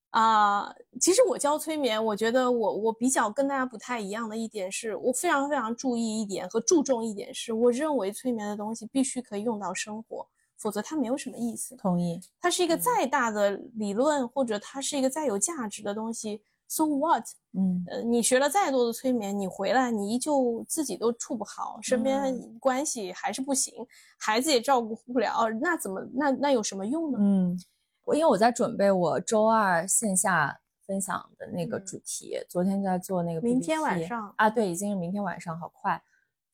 [0.09, 11.75] 啊、其实我教催眠，我觉得我我比较跟大家不太一样的一点是，我非常非常注意一点和注重一点是，我认为催眠的东西必须可以用到生活，否则它没有什么意思。
[11.75, 12.19] 同意。
[12.39, 17.23] 它是一个嗯再大的理论，或者它是一个再有价值的东西，so what？
[17.57, 23.73] 嗯呃，你学了再多的催眠，你回来你依旧自己都处不好，身边嗯关系还是不行，
[24.17, 27.17] 孩子也照顾不了，那怎么那那有什么用呢？
[27.21, 27.57] 嗯，
[28.03, 33.53] 我因为我在准备我周二线下分享的那个嗯主题，昨天在做那个 PPT。
[33.53, 36.01] 明天晚上啊，对，已经是明天晚上，好快。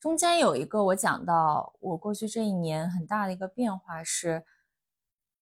[0.02, 4.44] 中间有一个我讲到我过去这一年很大的一个变化是，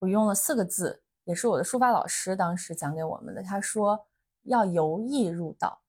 [0.00, 3.42] 我用了四个字，也是我的书法老师当时讲给我们的。
[3.42, 4.06] 他说
[4.42, 5.80] 要由易入道，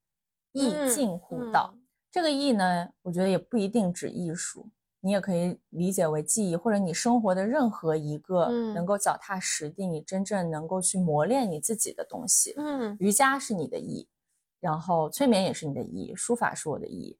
[0.53, 1.73] 意嗯近乎道。
[1.75, 4.69] 嗯这个易呢，我觉得也不一定指艺术，
[5.01, 12.53] 你也可以理解为技艺，或者你生活的任何一个嗯能够脚踏实地，你真正能够去磨练你自己的东西。
[12.55, 14.07] 嗯瑜伽是你的艺，
[14.62, 17.17] 然后催眠也是你的艺，书法是我的艺，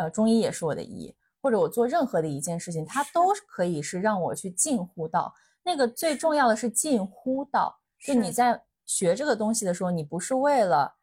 [0.00, 3.34] 呃，中医也是我的医，或者我做任何的一件事情，它都。
[3.46, 5.34] 可以是让我去近乎到。
[5.62, 10.96] 那个最重要的是近乎到，就你在学这个东西的时候，你不是为了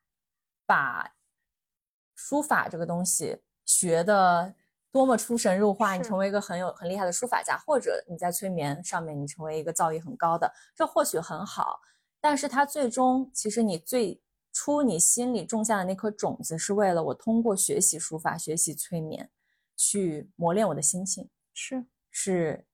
[0.65, 1.13] 把
[2.15, 4.55] 书法这个东西学的
[4.91, 11.79] 多么出神入化，你成为一个很有很厉害的书法家，或者你在催眠上面你成为一个造诣很高的，这或许很好，
[12.19, 14.19] 但是它最终其实你最
[14.59, 19.29] 初你心里种下的那颗种子，是为了我通过学习书法、学习催眠，
[19.75, 22.65] 去磨练我的心性，是是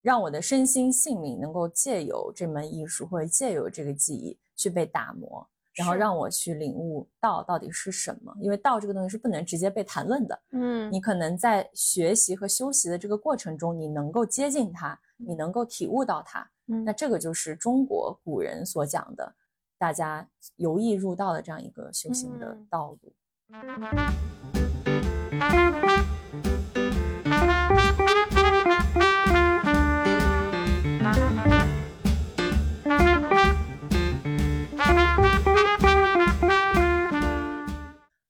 [0.00, 8.32] 让我的身心性命能够借由这门艺术或者借由这个技艺去被打磨，然后让我去领悟道到底是什么。
[8.40, 16.48] 因为道这个东西是不能直接被谈论的，嗯你可能在学习和修习的这个过程中，你能够接近它，你能够体悟到它。
[16.68, 19.34] 嗯那这个就是中国古人所讲的，
[19.80, 23.12] 大家由易入道的这样一个修行的嗯道路。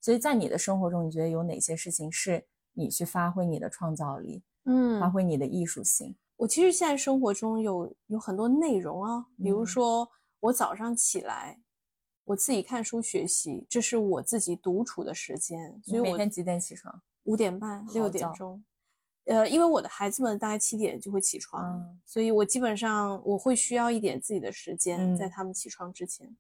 [0.03, 6.15] 所以在你的生活中，你觉得有哪些事情是你去发挥你的创造力，嗯发挥你的艺术性？
[6.37, 10.09] 我其实现在生活中有有很多内容啊，比如嗯说
[10.41, 11.61] 我早上起来，
[12.25, 17.03] 我自己看书学习，这是我自己独处的时间，所以我你每天几点起床？
[17.25, 18.65] 五点半六点钟，
[19.25, 26.37] 呃，因为我的孩子们大概七点就会起床，嗯所以我基本上我会需要一点自己的时间，在嗯他们起床之前。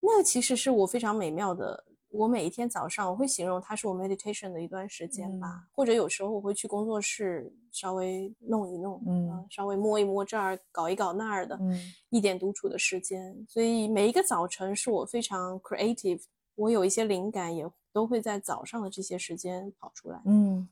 [0.00, 1.84] 那其实是我非常美妙的。
[2.16, 11.78] 我每一天早上，我会形容它是我 meditation 的一段时间吧，嗯或者有时候我会去工作室稍微弄一弄，嗯呃稍微摸一摸这儿，搞一搞那儿的，嗯
[12.10, 13.44] 一点独处的时间。
[13.48, 16.22] 所以每一个早晨是我非常 creative，
[16.54, 20.20] 我有一些灵感也都会在早上的这些时间跑出来。
[20.24, 20.68] 嗯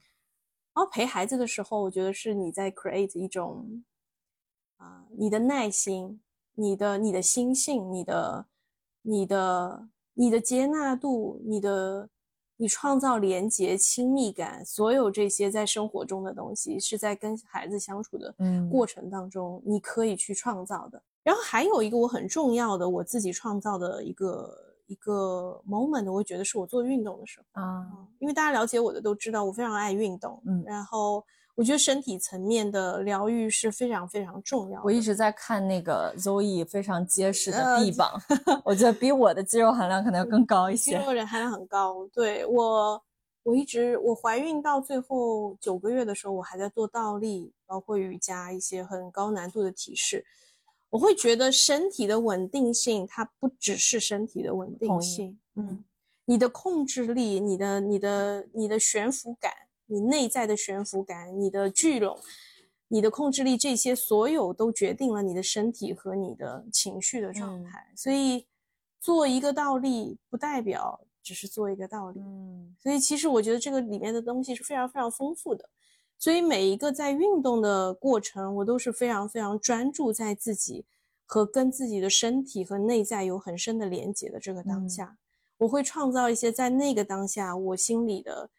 [0.75, 3.85] 然后陪孩子的时候，我觉得是你在 create 一种
[4.79, 6.21] 啊、你的耐心、
[6.55, 8.47] 你的你的心性、你的
[9.03, 12.09] 你的你的接纳度、你的
[12.57, 18.69] 你创造连接、亲密感，所有这些在生活中的东西，是在跟孩子相处的嗯。
[18.71, 21.03] 过程当中，你可以去创造的。
[21.23, 27.63] 然后还有一个我很重要的我自己创造的一个一个 moment，我会觉得是我做运动的时候。
[27.63, 27.87] 啊，
[28.19, 34.85] 因为大家了解我的都知道我非常爱运动，嗯，然后我觉得身体层面的疗愈是非常非常重要的。
[34.85, 38.11] 我一直在看那个 Zoe 非常结实的呃臂膀，
[38.65, 41.05] 我觉得比我的肌肉含量可能要更高一些肌。
[41.05, 43.03] 肉人含量很高，对我，
[43.43, 50.25] 我一直我怀孕到最后九个月的时候，我还在做倒立，包括瑜伽一些很高难度的体式。
[50.89, 55.85] 我会觉得身体的稳定性，它不只是身体的稳定性，嗯，
[56.25, 59.53] 你的控制力，你的你的你的悬浮感，
[59.93, 62.19] 你内在的悬浮感，你的聚拢，
[62.89, 67.93] 你的控制力，这些所有都决定了你的身体和你的情绪的状嗯态。
[67.95, 68.47] 所以
[68.99, 72.21] 做一个倒立，不代表只是做一个倒立。
[72.21, 75.69] 嗯所以其实我觉得这个里面的东西是非常非常丰富的。
[76.19, 80.85] 所以每一个在运动的过程，我都是非常非常专注在自己
[81.25, 85.17] 和跟自己的身体和内在有很深的连接的这个当嗯下。
[85.59, 88.51] 我会创造一些在那个当下我心里的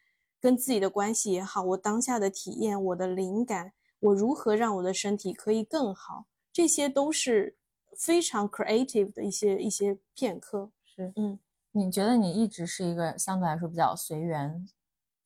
[0.44, 7.56] 跟自己的关系也好，我当下的体验，我的灵感，我如何让我的身体可以更好，这些都是
[7.96, 10.70] 非常 creative 的一些一些片刻。
[10.84, 11.38] 是，嗯，
[11.72, 14.68] 你觉得你一直是一个相对来说比较随缘、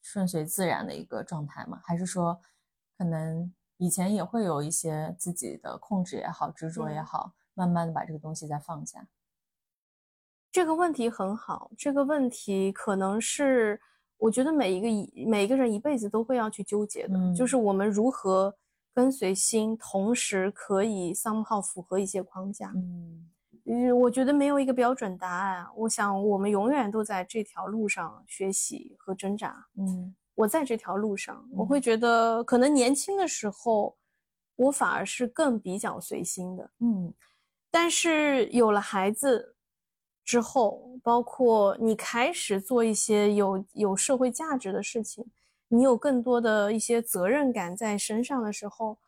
[0.01, 1.81] 顺随自然的一个状态吗？
[1.83, 2.41] 还是说，
[2.97, 9.09] 可能以前也会有一些自己的控制也好、执着也嗯好，慢慢的把这个东西再放下？
[10.53, 13.81] 这个问题很好，这个问题可能是
[14.19, 18.55] 我觉得每一个一每一个人一辈子都会要去纠结的，嗯就是我们如何
[18.93, 22.73] 跟随心，同时可以 somehow 符合一些框架。
[22.75, 23.31] 嗯
[23.71, 25.67] 嗯，我觉得没有一个标准答案。
[25.77, 29.67] 我想我们永远都在这条路上学习和挣扎。
[29.77, 33.97] 嗯我在这条路上，我嗯会觉得可能年轻的时候，
[34.57, 36.71] 我反而是更比较随心的。
[36.81, 37.13] 嗯
[37.71, 39.55] 但是有了孩子
[40.29, 45.25] 之后，包括你开始做一些有有社会价值的事情，
[45.69, 48.99] 你有更多的一些责任感在身上的时候，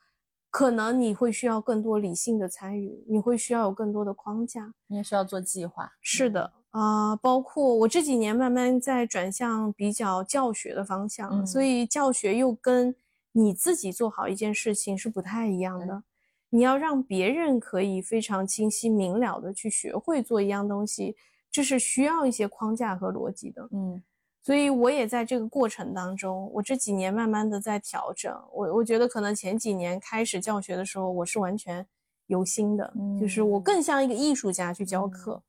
[0.48, 4.72] 可能你会需要更多理性的参与，你会需要有更多的框架。
[4.86, 5.92] 你也需要做计划。
[6.00, 12.96] 是的，啊、包括我这几年慢慢在转向比较教学的方向，嗯所以教学又跟
[13.32, 16.02] 你自己做好一件事情是不太一样的。
[16.50, 21.16] 你要让别人可以非常清晰明了的去学会做一样东西，
[21.50, 23.68] 这是需要一些框架和逻辑的。
[23.72, 24.02] 嗯
[24.42, 28.34] 所以我也在这个过程当中，我这几年慢慢的在调整。
[28.52, 31.86] 我我觉得可能前几年开始教学的时候，我是完全
[32.26, 35.42] 由心的，就是我嗯更像一个艺术家去教课。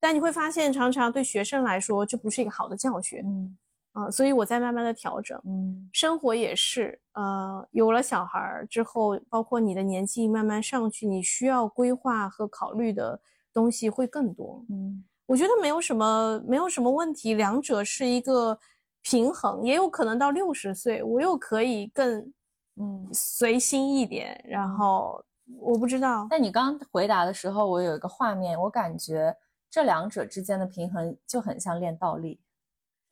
[0.00, 3.56] 但你会发现，常常对学生来说，这不是一个好的教学嗯
[3.92, 5.40] 啊、所以我在慢慢的调整。
[5.44, 13.20] 嗯生活也是，呃，有了小孩儿之后，包括你的年纪慢慢上去，你需要规划和考虑的
[13.52, 14.64] 东西会更多。
[14.70, 18.58] 嗯我觉得没有什么没有什么问题，两者是一个
[19.02, 22.32] 平衡，也有可能到六十岁，我又可以更
[22.76, 23.08] 嗯。
[23.12, 25.22] 随心一点，然后
[25.58, 29.34] 我不知道，但你刚回答的时候，我有一个画面，我感觉
[29.70, 32.40] 这两者之间的平衡就很像练倒立，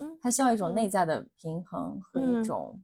[0.00, 2.82] 嗯它需要一种嗯内在的平衡和一嗯种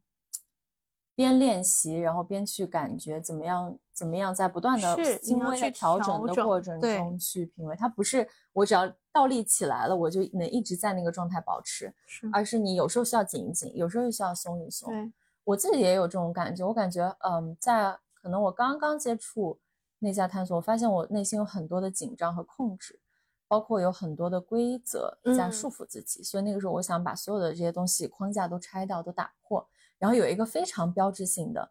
[1.14, 7.74] 边练习，然后边去感觉怎么样，怎么样在不断的是轻你要去微的调整的过程中去品味。
[7.74, 14.90] 它不是我只要倒立起来了，我就能一直在那个状态保持，是而是你有时候需要紧一紧，有时候又需要松一松。
[14.90, 15.10] 对，
[15.44, 19.58] 我自己也有这种感觉，我感觉，嗯，在可能我刚刚接触
[20.00, 23.00] 内在探索，我发现我内心有很多的紧张和控制，
[23.48, 25.52] 包括有很多的规则在嗯。
[25.52, 29.66] 束缚自己，所以那个时候我想把所有的这些东西框架都拆掉，都打破，
[29.98, 31.70] 然后有一个非常标志性的，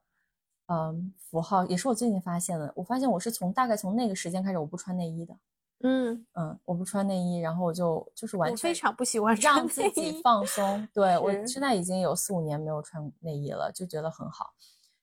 [0.68, 5.38] 嗯，符号，也是我最近发现的，我发现我是从大概从那个时间开始，我不穿内衣的，
[5.84, 10.88] 嗯，嗯，我不穿内衣，然后我就就是完全我非常不喜欢让穿内自己放松。
[10.94, 14.54] 对我现在已经有四五年没有穿内衣了，就觉得很好。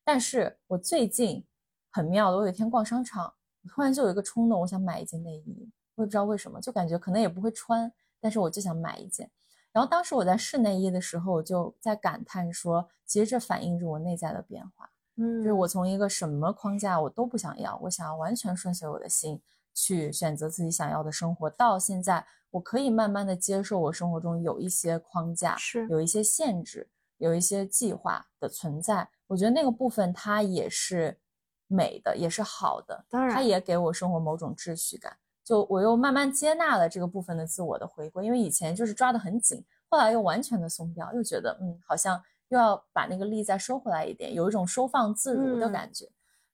[0.02, 1.44] 但是我最近
[1.90, 3.32] 很妙的，我有一天逛商场，
[3.68, 9.30] 突然就有一个冲动，我想买一件内衣，我也不知道为什么，就感觉可能也不会穿，但是我就想买一件。
[9.72, 14.90] 然后当时我在试内衣的时候，我就在感叹说，其实这反映着我内在的变化。
[15.16, 19.40] 嗯，就是我从一个什么框架我都不想要，我想要完全顺随我的心
[19.74, 21.48] 去选择自己想要的生活。
[21.50, 26.88] 到现在，我可以慢慢的接受我生活中有一些框架，是有一些限制，
[27.18, 29.08] 有一些计划的存在。
[29.26, 31.18] 我觉得那个部分它也是
[31.66, 35.16] 美的，也是好的，当然它也给我生活某种秩序感。
[35.44, 46.08] 就我又慢慢接纳了这个部分的自我的回归，因为以前就是抓得很紧，后来又完全的松掉，又觉得嗯，好像又要把那个力再收回来一点，有一种收放自如的嗯感觉。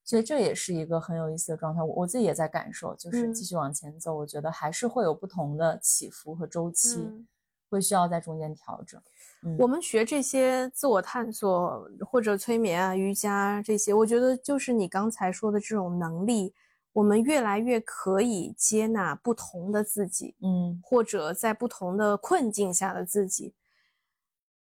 [0.04, 1.82] 所以这也是一个很有意思的状态。
[1.82, 7.26] 我我自己也在感受，就是嗯继续往前走，我觉得还是会有不同的起伏和周期，嗯
[7.68, 8.98] 会需要在中间调整。
[9.42, 16.54] 嗯我们学这些自我探索或者催眠啊、瑜伽这些，我觉得就是你刚才说的这种能力，
[16.92, 23.54] 我们越来越可以接纳不同的自己，嗯或者在不同的困境下的自己。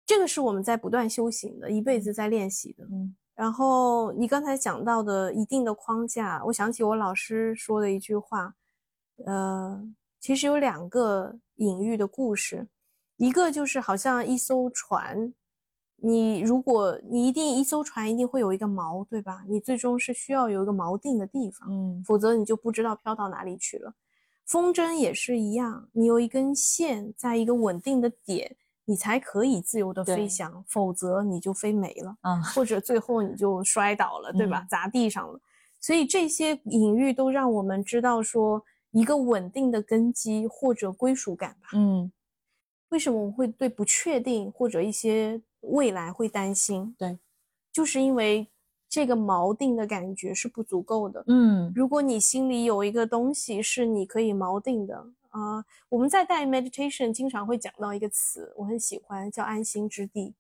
[0.05, 2.85] 这个是我们在不断修行的，一辈子在练习的。
[2.85, 8.55] 嗯然后你刚才讲到的一定的框架，我想起我老师说的一句话，
[9.27, 9.79] 呃，
[10.19, 12.67] 其实有两个隐喻的故事，
[13.19, 15.35] 一个就是好像一艘船，
[15.99, 19.45] 你如果你一定一艘船一定会有一个锚，对吧？
[19.49, 23.95] 你最终是需要有一个锚定的地方，嗯否则你就不知道飘到哪里去了。
[24.45, 32.17] 风筝也是一样，你有一根线在一个稳定的点，你才可以自由的飞翔，否则你就飞没了。
[32.23, 34.61] 嗯或者最后你就摔倒了，对吧？
[34.61, 35.41] 嗯砸地上了。
[35.81, 41.69] 所以这些隐喻都让我们知道说，一个稳定的根基或者归属感吧。
[41.73, 42.13] 嗯
[42.91, 46.95] 为什么我们会对不确定或者一些未来会担心？
[46.99, 47.19] 对，
[47.73, 48.49] 就是因为
[48.89, 51.25] 这个锚定的感觉是不足够的。
[51.27, 60.35] 嗯如果你心里有一个东西是你可以锚定的啊、我们在带 meditation 经常会讲到一个词，我很喜欢，叫安心之地。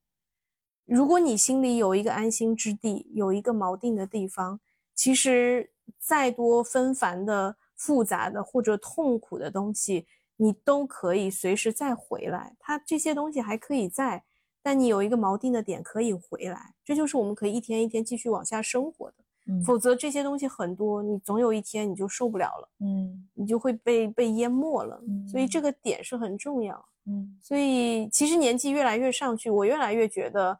[0.86, 4.58] 如果你心里有一个安心之地，有一个锚定的地方，
[4.94, 10.06] 其实再多纷繁的、复杂的或者痛苦的东西，
[10.36, 12.56] 你都可以随时再回来。
[12.58, 14.24] 它这些东西还可以在，
[14.66, 19.14] 但你有一个锚定的点可以回来，这就是我们可以一天一天继续往下生活的。
[19.48, 25.00] 嗯否则这些东西很多，你总有一天你就受不了了，嗯你就会被被淹没了。
[25.30, 26.84] 所以这嗯个点是很重要。
[27.04, 30.58] 嗯所以其实年纪越来越上去，我越来越觉得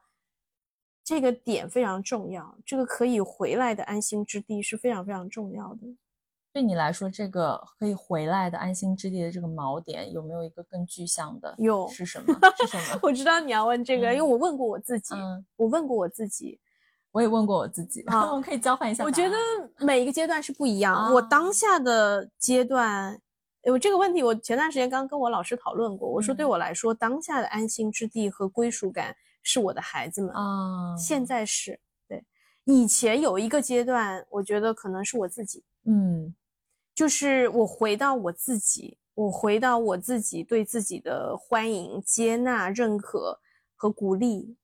[1.02, 5.80] 这个点非常重要，这个可以回来的安心之地是非常非常重要的。
[6.56, 11.54] 对你来说，这个可以回来的安心之地的这个锚点，有没有一个更具象的？
[11.58, 12.34] 有是什么？
[12.56, 12.98] 是什么？
[13.02, 16.58] 我知道你要问这个，因为嗯我问过我自己，嗯，我问过我自己，
[17.12, 19.04] 我也问过我自己，啊我们可以交换一下。
[19.04, 19.36] 我觉得
[19.80, 21.12] 每一个阶段是不一样。
[21.12, 23.20] 我啊当下的阶段，
[23.70, 26.08] 我这个问题我前段时间刚跟我老师讨论过。
[26.08, 30.30] 我说，对嗯我来说，当下的安心之地和归属感是我的孩子们。
[30.34, 31.78] 啊，现在是
[32.08, 32.24] 对，
[32.64, 36.34] 以前有一个阶段，我觉得可能是我自己，嗯
[36.96, 43.38] 就是我回到我自己，我回到我自己对自己的欢迎、接纳、认可
[43.74, 44.56] 和鼓励，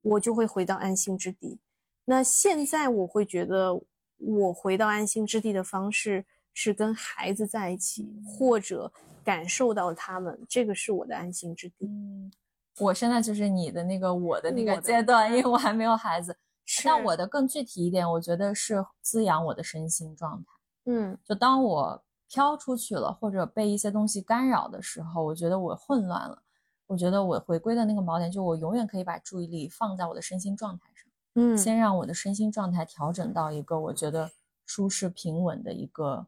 [0.00, 1.60] 我就会回到安心之地。
[2.06, 3.78] 那现在我会觉得，
[4.16, 8.90] 我回到安心之地的方式是跟孩子在一起，或者
[9.22, 11.84] 感受到他们，这个是我的安心之地。
[11.84, 12.32] 嗯，
[12.78, 16.34] 我现在就是你的那个我的那个阶段，因为我还没有孩子。
[16.82, 20.57] 但我的更具体一点，我觉得是滋养我的身心状态。
[20.88, 26.42] 嗯就当我飘出去了，或者被一些东西干扰的时候，我觉得我混乱了。
[26.86, 34.30] 我觉得我回归的那个锚点，就我永远可以把注意力放在我的身心状态上，嗯先让我的身心状态调整到一个我觉得
[34.64, 36.26] 舒适平稳的一个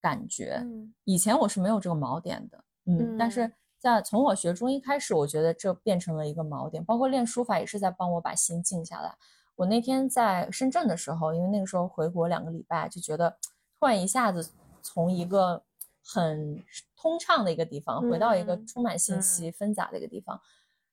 [0.00, 0.60] 感觉。
[0.64, 9.14] 嗯以前我是没有这个锚点的，嗯，但是嗯在从我学中医开始，我觉得这变成了一个锚点，包括练书法也是在帮我把心静下来。
[9.56, 13.36] 我那天在深圳的时候，因为那个时候回国两个礼拜，就觉得
[13.82, 14.48] 突然一下子
[14.80, 15.60] 从一个
[16.04, 16.62] 很
[16.96, 20.40] 通畅的一个地方回到一个嗯充满信息纷杂的一个地方，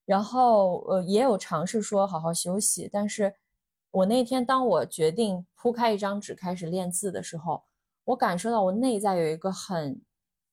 [0.05, 3.31] 然后呃也有尝试说好好休息，但是
[3.91, 7.61] 我那天当我决定铺开一张纸开始练字的时候，
[8.05, 10.01] 我感受到我内在有一个很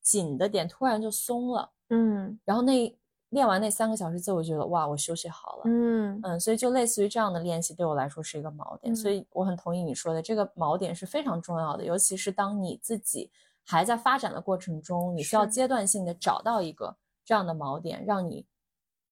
[0.03, 1.72] 紧的点，突然就松了。
[1.89, 2.39] 嗯。
[2.45, 2.95] 然后那
[3.30, 5.62] 练完那三个小时之后，我觉得哇，我休息好了。
[5.66, 8.94] 嗯嗯，所以就类似于这样的练习，对我来说是一个锚点。
[8.94, 13.30] 所嗯以我很同意你说的，这个锚点是非常重要的，尤其是当你自己
[13.64, 18.46] 还在发展的过程中，你需要阶段性的找到一个这样的锚点，让你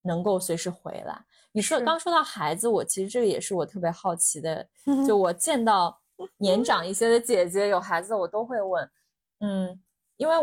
[0.03, 1.25] 能够随时回来。
[1.51, 4.67] 你说是刚说到孩子，我其实这个也是我特别好奇的，
[5.07, 6.01] 就我见到
[6.37, 8.91] 年长一些的姐姐有孩子，我都会问，
[9.41, 9.81] 嗯，
[10.17, 10.35] 因为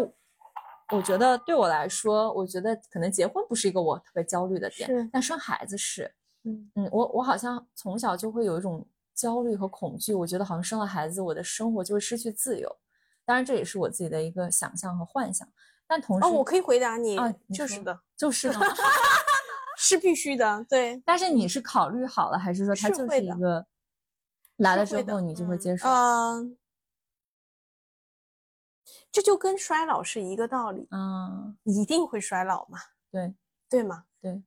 [0.91, 6.13] 我我觉得对我来说，我觉得可能结婚不是一个我特别焦虑的点，但生孩子是，
[6.43, 12.73] 嗯嗯，我我好像从小就会有一种焦虑和恐惧，我觉得好像生了孩子，我的生活就会失去自由。
[13.25, 15.47] 当然，这也是我自己的一个想象和幻想，
[15.87, 18.59] 但同时，哦，我可以回答你，啊你就是的，就是的？
[19.77, 23.65] 是必须的，对，但是你是考虑好了，还是说它就是一个
[24.57, 25.87] 来了之后你就会嗯接受？
[25.89, 26.57] 嗯，
[29.11, 32.79] 这就跟衰老是一个道理，嗯，一定会衰老嘛，
[33.11, 33.33] 对
[33.69, 34.05] 对吗？
[34.21, 34.41] 对，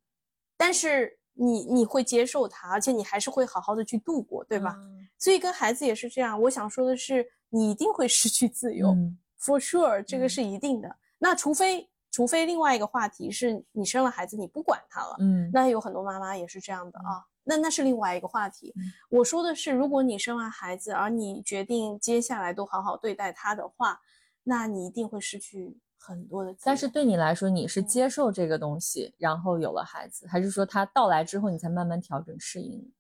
[0.57, 4.75] 但是你你会接受它，而且你还是会好好的去度过，对吧？
[4.79, 6.39] 嗯所以跟孩子也是这样。
[6.39, 10.97] 我想说的是，你一定会失去自由、嗯 f o r sure，这个嗯是一定的。
[11.19, 17.25] 那除非除非另外一个话题是你生了孩子你不管他了，嗯那有很多妈妈也是这样的啊。
[17.43, 18.73] 那那是另外一个话题。
[18.77, 23.99] 嗯我说的是，如果你生完孩子，而你决定接下来都好好对待他的话，
[24.45, 26.55] 那你一定会失去很多的。
[26.63, 32.93] 但是对你来说，你是嗯接受这个东西，然后有了孩子，还是说他到来之后你才慢慢调整适应？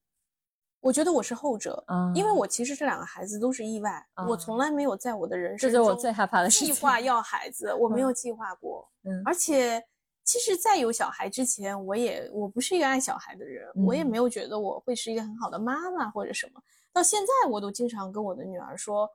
[0.81, 6.75] 我觉得我是后者，啊因为我其实这两个孩子都是意外，我啊从来没有在我的人生中就是我最害怕的事情。
[6.75, 8.87] 计划要孩子，我没嗯有计划过。
[9.05, 9.83] 嗯而且，
[10.25, 16.61] 其实，在有小孩之前，我也我不是一个爱小孩的人，我也嗯没有觉得我会是一个很好的妈妈或者什么。
[16.93, 19.11] 到现在，我都经常跟我的女儿说，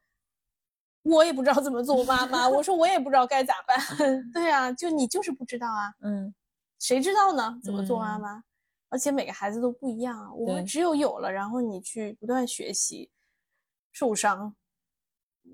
[1.03, 2.47] 我也不知道怎么做妈妈。
[2.47, 3.77] 我说我也不知道该咋办。
[4.33, 6.33] 对啊，就你就是不知道啊，嗯
[6.79, 7.59] 谁知道呢？
[7.63, 8.43] 怎么做妈嗯妈？
[8.89, 10.33] 而且每个孩子都不一样啊。
[10.33, 13.09] 我们只有有了，然后你去不断学习，
[13.91, 14.55] 受伤，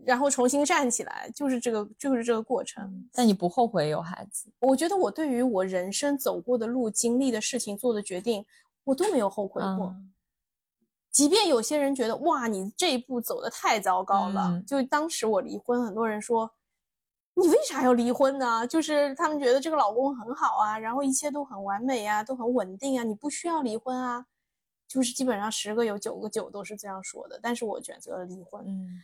[0.05, 2.83] 然后重新站起来，就是这个，就是这个过程。
[2.85, 4.49] 嗯，但你不后悔有孩子？
[4.59, 8.45] 我觉得我对于我人生走过的路、经历的事情、做的决定，
[8.83, 9.87] 我都没有后悔过。
[9.87, 9.95] 啊
[11.15, 16.51] 即便有些人觉得哇，你这一步走的太糟糕了，嗯就当时我离婚，很多人说
[17.35, 18.67] 你为啥要离婚呢？
[18.67, 24.25] 就是他们觉得这个老公很好啊，然后一切都很完美啊，都很稳定啊，你不需要离婚啊。
[24.89, 28.61] 就是基本上十个有九个九都是这样说的，但是我选择了离婚。
[28.67, 29.01] 嗯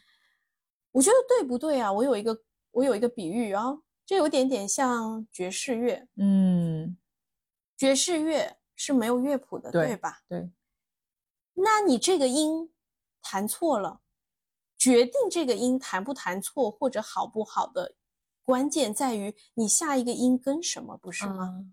[0.92, 1.90] 我觉得对不对啊？
[1.90, 2.38] 我有一个
[2.72, 6.98] 我有一个比喻啊，这有点点像爵士乐，嗯，
[7.78, 10.20] 爵士乐是没有乐谱的，对对吧？
[10.28, 10.50] 对，
[11.54, 12.72] 那你这个音
[13.22, 14.02] 弹错了，
[14.78, 17.96] 决定这个音弹不弹错或者好不好的
[18.44, 21.44] 关键在于你下一个音跟什么，不是吗？
[21.44, 21.66] 啊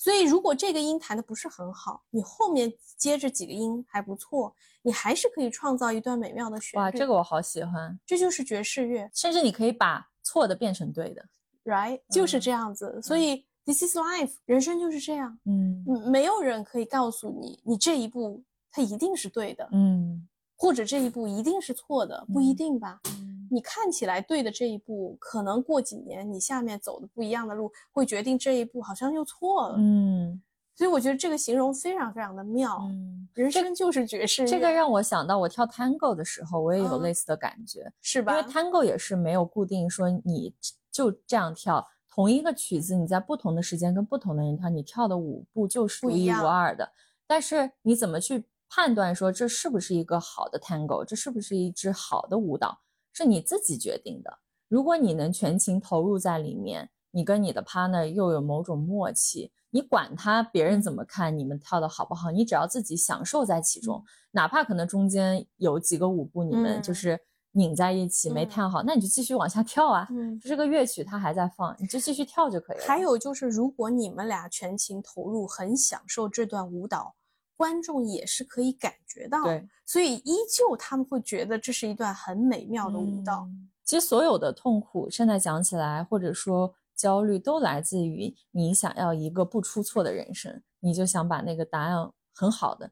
[0.00, 6.84] 所以如果这个音弹的不是很好，你后面接着几个音还不错，你还是可以创造一段美妙的旋律。
[6.84, 11.28] 哇，这个我好喜欢，这就是爵士乐甚至你可以把错的变成对的。
[11.64, 12.00] ，right？
[12.12, 13.02] 就是嗯这样子。
[13.02, 15.36] 所以 this is life，人生就是这样。
[15.46, 18.40] 嗯嗯，没有人可以告诉你，你这一步
[18.70, 23.00] 它一定是对的，嗯或者这一步一定是错的，不一嗯定吧？
[23.10, 29.76] 嗯你看起来对的这一步，可能过几年你下面走的不一样的路，会决定这一步好像又错了。
[29.78, 30.42] 嗯
[30.74, 32.78] 所以我觉得这个形容非常非常的妙。
[32.88, 37.90] 嗯，人生就是爵士乐，这个让我想到我跳 Tango 的时候，我也有嗯类似的感觉。
[38.00, 38.38] 是吧？
[38.38, 40.54] 因为 Tango 也是没有固定说你
[40.92, 46.92] 就这样跳，同一个曲子你在不同的时间跟不同的人跳，你跳的舞步就是独一无二的。
[47.26, 52.80] 但是你怎么去判断说这是不是一个好的 Tango，这是不是一支好的舞蹈，
[53.12, 54.38] 是你自己决定的。
[54.68, 67.20] 如果你能全情投入在里面，你跟你的 partner 又有某种默契，你管他别人怎么看，你们跳的好不好，你只要自己享受在其中，哪怕可能中间有几个舞步你们就嗯是
[67.52, 70.06] 拧在一起没嗯跳好，那你就继续往下跳啊。
[70.10, 70.38] 嗯。
[70.40, 72.84] 这个乐曲它还在放，你就继续跳就可以了。
[72.86, 77.14] 还有就是，如果你们俩全情投入，很享受这段舞蹈，
[77.58, 83.42] 观众也是可以感觉到，对所以依旧他们会觉得这是一段很美妙的舞蹈。
[83.42, 92.90] 嗯其实所有的痛苦，现在讲起来，或者说焦虑，都来自于你想要一个不出错的人生，你就想把那个答案很好的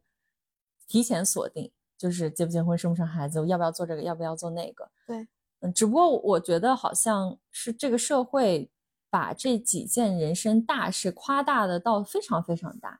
[0.88, 4.90] 提前锁定，就是结不结婚、生不生孩子，要不要做这个，要不要做那个。
[5.06, 5.28] 对，
[5.60, 8.70] 嗯，只不过我觉得好像是这个社会
[9.10, 12.98] 把这几件人生大事夸大的到非常非常大，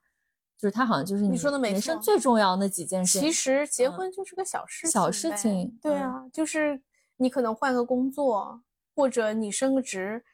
[0.67, 3.21] 就是它好像就是你说的没人生最重要的那几件事。
[3.21, 6.83] 其实结嗯婚就是个小事情呗，小事情嗯对啊，就是
[7.17, 8.61] 你可能换个工作，
[8.97, 10.25] 或者你升个职。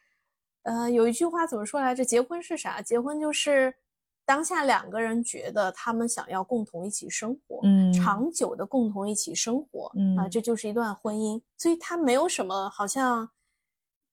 [0.63, 2.03] 呃，有一句话怎么说来着？
[2.03, 2.81] 结婚是啥？
[2.81, 3.75] 结婚就是
[4.25, 11.39] 当下两个人觉得他们想要共同一起生活，嗯长久的共同一起生活，啊，嗯这就是一段婚姻。
[11.59, 13.29] 所以它没有什么好像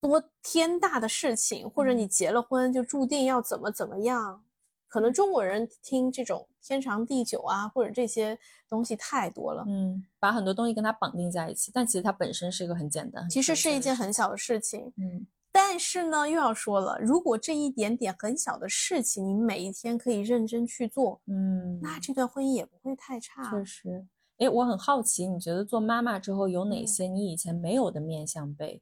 [0.02, 4.44] 多天大的事情，或者你嗯结了婚就注定要怎么怎么样。
[4.90, 8.38] 可能中国人听这种天长地久啊，或者这些
[8.68, 9.64] 东西太多了。
[9.68, 23.50] 嗯，把很多东西跟它绑定在一起，但其实它本身是一个很简单，其实是一件很小的事情，嗯但是呢，又要说了，如果这一点点很小的事情，你每一天可以认真去做，嗯，那这段婚姻也不会太差。
[23.50, 24.06] 确实。
[24.38, 28.82] 哎，我很好奇，你觉得做妈妈之后有哪嗯些你以前没有的面相被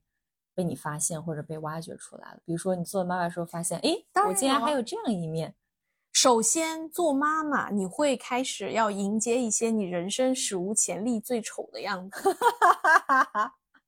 [0.53, 2.39] 被你发现或者被挖掘出来了？
[2.45, 3.95] 比如说你做妈妈的时候发现，哎，
[4.27, 5.55] 我竟然还有这样一面。
[6.19, 12.35] 首先，做妈妈，你会开始要迎接一些你人生史无前例最丑的样子。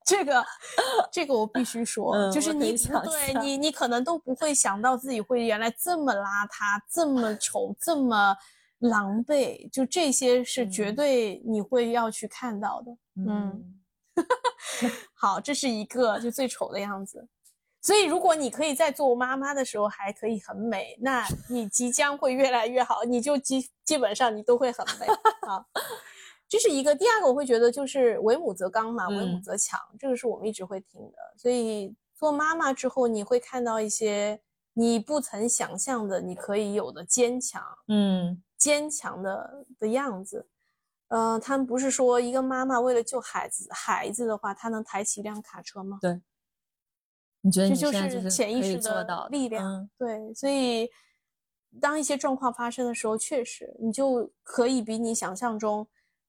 [0.05, 0.45] 这个，
[1.11, 8.38] 这个我必须说，嗯就是你对你，你可能都不会想到自己会原来这么邋遢、这么丑、这么
[8.77, 12.95] 狼狈，就这些是绝嗯对你会要去看到的。
[13.27, 13.82] 嗯，
[15.17, 17.27] 好，这是一个就最丑的样子。
[17.82, 25.05] 所以，如果你可以在做妈妈的时候还可以很美，那你即将会越来越好，你就基基本上你都会很美
[25.47, 25.65] 啊。
[26.47, 26.95] 这是一个。
[26.95, 31.17] 第二个，我会觉得就是为母则刚嘛，为母嗯则强，这个是我们一直会听的。
[31.38, 34.41] 所以做妈妈之后，你会看到一些
[34.73, 40.47] 你不曾想象的，你可以有的坚强，嗯坚强的的样子。
[41.09, 45.97] 呃，他们不是说一个妈妈为了救孩子，孩子的话，她能抬起一辆卡车吗？
[47.41, 49.65] 你觉得这就是潜意识的力量。
[49.65, 50.89] 嗯对，所以
[51.79, 55.87] 当一些状况发生的时候，确实你就可以比你想象中，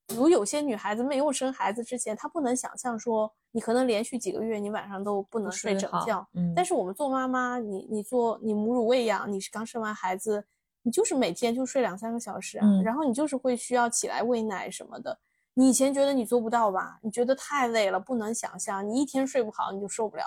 [0.08, 6.26] 如有些女孩子没有生孩子之前，她不能想象说你可能连续几个月你晚上都不能睡整觉。
[6.34, 10.44] 嗯，但是我们做妈妈，你你做你母乳喂养，你是刚生完孩子，
[10.82, 15.18] 你就是每天就睡两三个小时啊，嗯然后你就是会需要起来喂奶什么的。
[15.54, 17.00] 你以前觉得你做不到吧？
[17.02, 20.24] 你觉得太累了，不能想象，你一天睡不好你就受不了。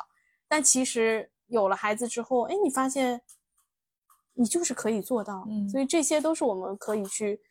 [0.54, 3.20] 但其实有了孩子之后，哎，你发现
[4.36, 7.42] 你就是可以做到，嗯所以这些都是我们可以去，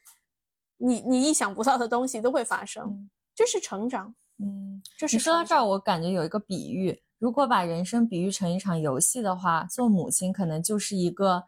[0.76, 11.42] 你你意想不到的东西都会发生，嗯这是成长，嗯，这是你说到这儿，我感觉有一个比喻，如果把人生比喻成一场游戏的话，做母亲可能就是一个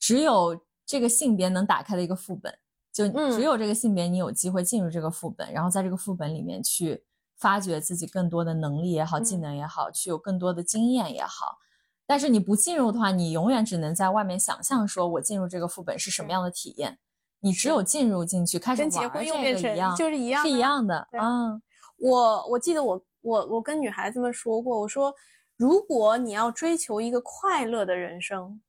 [0.00, 2.52] 只有这个性别能打开的一个副本，
[2.92, 3.30] 就嗯。
[3.30, 7.04] 只有这个性别你有机会进入这个副本，然后在这个副本里面去
[7.38, 11.58] 发掘自己更多的能力也好，技嗯能也好，去有更多的经验也好。
[12.06, 16.98] 但是你不进入的话，你永远只能在外面想象，说我进入这个副本是什么样的体验。
[17.40, 21.60] 你只有进入进去，开始跟结玩这婚又变成个一样，就是一样是一样的对啊。
[21.98, 25.14] 我我记得我我我跟女孩子们说过，我说
[25.56, 28.60] 如果你要追求一个快乐的人生，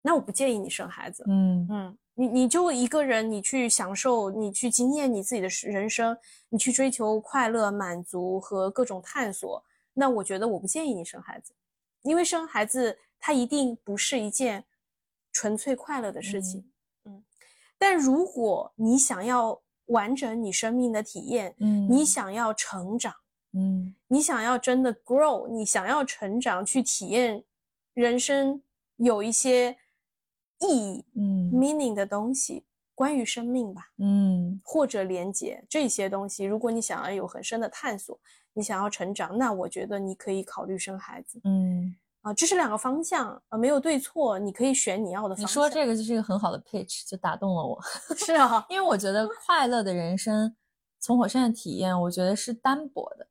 [0.00, 1.24] 那我不建议你生孩子。
[1.28, 6.16] 嗯嗯，你你就一个人，你去享受，你去经验你自己的人生，
[6.48, 11.54] 你去追求快乐、满足和各种探索，那我觉得我不建议你生孩子，
[12.02, 14.64] 因为生孩子它一定不是一件
[15.32, 16.64] 纯粹快乐的事情。
[17.04, 17.24] 嗯，
[17.78, 23.14] 但如果你想要完整你生命的体验，嗯，你想要成长，
[23.52, 23.94] 嗯。
[24.08, 27.42] 你想要真的 grow，你想要成长，去体验
[27.94, 28.62] 人生
[28.96, 29.78] 有一些
[30.62, 36.44] 意义、嗯 meaning 的东西，关于生命吧，嗯或者连接这些东西。
[36.44, 38.18] 如果你想要有很深的探索，
[38.54, 45.44] 你想要成长，那我觉得你可以考虑生孩子嗯，啊，这是两个方向啊，没有对错，你可以选你要的方向。
[45.44, 47.80] 你说这个就是一个很好的 pitch，就打动了我。
[48.16, 50.54] 是啊， 因为我觉得快乐的人生，
[51.00, 53.26] 从我身上体验，我觉得是单薄的。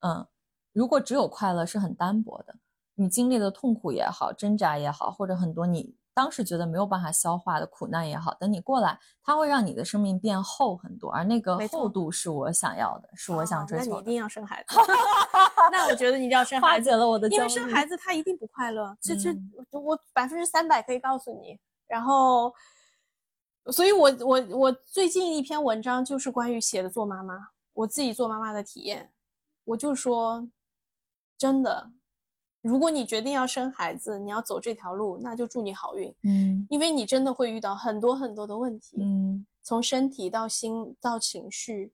[0.00, 0.26] 嗯，
[0.72, 2.54] 如果只有快乐是很单薄的，
[2.94, 13.90] 你经历的痛苦也好，挣扎也好，或者很多你当时觉得没有办法消化的苦难也好，等你过来，它会让你的生命变厚很多，而那个厚度是我想要的，是我想啊追求的。
[13.90, 14.76] 那你一定要生孩子。
[15.72, 16.96] 那我觉得你一定要生 孩子解。
[16.96, 19.34] 了我的焦因为生孩子他一定不快乐，这这
[19.72, 21.58] 我百分之三百可以告诉你。
[21.86, 22.54] 然后，
[23.72, 29.12] 所以我我我最近一篇文章就是关于写的做妈妈，我自己做妈妈的体验，
[29.64, 30.48] 我就说，
[31.36, 31.90] 真的，
[32.64, 36.66] 如果你决定要生孩子，你要走这条路，那就祝你好运，嗯。
[36.70, 39.44] 因为你真的会遇到很多很多的问题，嗯。
[39.62, 41.92] 从身体到心到情绪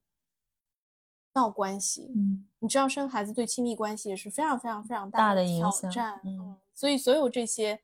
[1.33, 2.47] 到关系，嗯。
[2.59, 6.55] 你知道生孩子对亲密关系也是非常非常非常大的挑战，嗯。
[6.73, 7.81] 所以所有这些，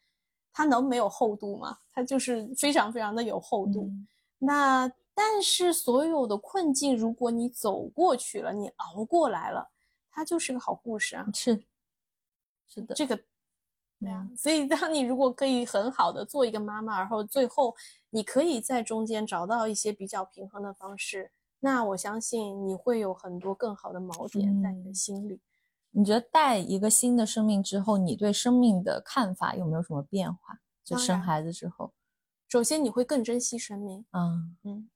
[0.53, 1.79] 它能没有厚度吗？
[1.91, 3.89] 它就是非常非常的有厚度。
[3.91, 4.07] 嗯。
[4.39, 9.67] 那但是所有的困境，如果你走过去了，你熬过来了，
[10.09, 11.27] 它就是个好故事啊。
[11.33, 11.61] 是
[12.67, 13.15] 是的，这个，
[13.99, 17.75] 对啊，嗯所以当你如果可以很好的做一个妈妈，然后最后
[18.09, 25.39] 你可以在中间找到一些比较平衡的方式，那我相信你会有很多更好的锚点在你的嗯心里。
[25.91, 30.59] 你觉得带一个新的生命之后，你对生命的看法有没有什么变化？
[30.83, 31.91] 就生孩子之后，
[32.47, 34.89] 首先，你会更珍惜生命，嗯嗯，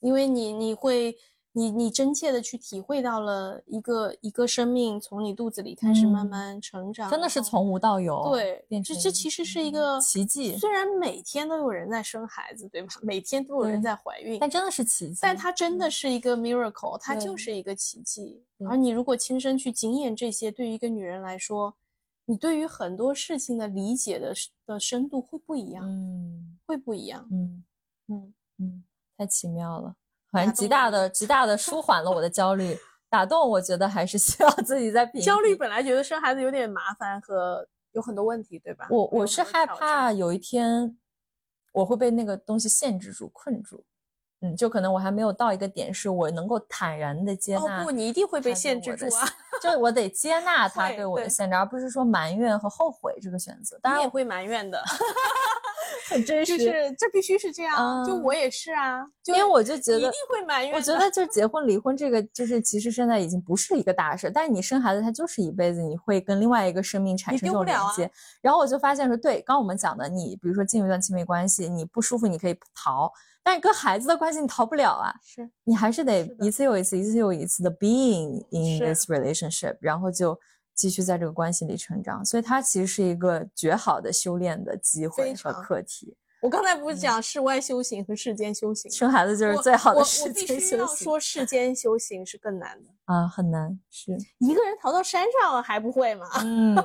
[0.00, 1.16] 因为你你会
[1.52, 12.88] 你你真切的去体会到了一个一个生命从你肚子里开始慢嗯慢成长，真的是从无到有，对，这这其实是一嗯个奇迹，虽然每天都有人在生孩子，对吧？
[13.02, 15.18] 每天都有人在怀孕，但真的是奇迹。
[15.22, 18.44] 但它真的嗯是一个 miracle，它就是一个奇迹。
[18.68, 21.74] 而你如果亲身去经验这些，对于一个女人来说，
[22.26, 24.34] 你对于很多事情的理解的
[24.66, 27.26] 的深度会不一样，嗯会不一样。
[27.30, 27.64] 嗯
[28.08, 28.84] 嗯，嗯，
[29.16, 29.94] 太奇妙了，
[30.30, 32.76] 反正极大的极大的舒缓了我的焦虑。
[33.10, 38.86] 打动，我觉得还是需要自己在平焦虑本来觉得生孩子有点麻烦和有很多问题，对吧？
[38.90, 40.94] 我我是害怕有一天，
[41.72, 43.82] 我会被那个东西限制住、困住。
[44.40, 47.82] 嗯，就可能我还没有到一个点，是我能够坦然的接纳。
[47.82, 49.28] 哦不，你一定会被限制住啊！
[49.60, 53.78] 就是我得接纳 他对我的限制，而不是说埋怨和后悔这个选择。
[53.82, 54.80] 当然你也会埋怨的，
[56.08, 57.76] 很真实就实，是这必须是这样，
[58.06, 60.72] 就嗯我也是啊，就因为我就觉得一定会埋怨。
[60.74, 68.08] 我觉得就结婚离婚这个，就是其实现在已经不是一个大事，但是你生孩子，它就是一辈子，你会跟另外一个生命产生这种连接。
[68.40, 73.12] 然后我就发现说，对，刚刚我们讲的，你比如说进入一段亲密关系，你不舒服你可以逃，
[73.42, 80.38] 但是跟孩子的关系你逃不了啊，是你还是得一次又一次，一次又一次的 being in this relationship，然后就
[80.74, 82.24] 继续在这个关系里成长。
[82.24, 86.16] 所以它其实是一个绝好的修炼的机会和课题。
[86.40, 88.96] 我刚才不是讲世外修行和世间修行吗？
[88.96, 92.90] 生孩子就是最好的我时我必须要说，世间修行是更难的。
[93.06, 94.16] 啊，很难是。
[94.38, 96.28] 一个人逃到山上了还不会吗？
[96.44, 96.76] 嗯，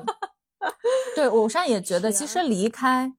[1.16, 3.14] 对，我上也觉 得，其实离开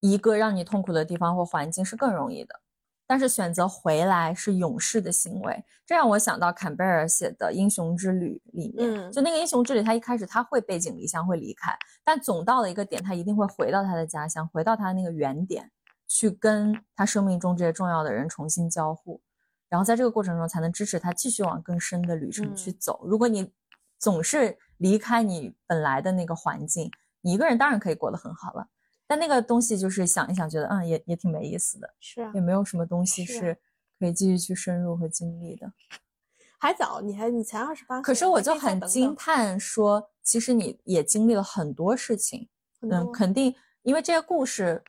[0.00, 2.60] 一个让你痛苦的地方或环境是更容易的，
[3.06, 5.64] 但是选择回来是勇士的行为。
[5.86, 15.70] 这让我想到坎贝尔写的《英雄之旅》里面，嗯就那个英雄之旅，他一开始他会背井离乡，会离开，但总到了一个点，他一定会回到他的家乡，回到他那个原点，
[16.06, 19.20] 去跟他生命中这些重要的人重新交互。
[19.68, 23.00] 然后在这个过程中，才能支持他继续往更深的旅程去嗯走。
[23.04, 23.52] 如果你
[23.98, 26.90] 总是离开你本来的那个环境，
[27.20, 28.66] 你一个人当然可以过得很好了，
[29.10, 33.58] 但那个东西就是想一想，觉得嗯也也挺没意思的，是啊也，没有什么东西是
[33.98, 35.72] 可以继续去深入和经历的。
[36.60, 42.48] 还早，你还你才二十八岁，可是我就很惊叹说，其实你也经历了很多事情，
[42.82, 43.52] 嗯，肯定，
[43.82, 44.80] 因为这些故事，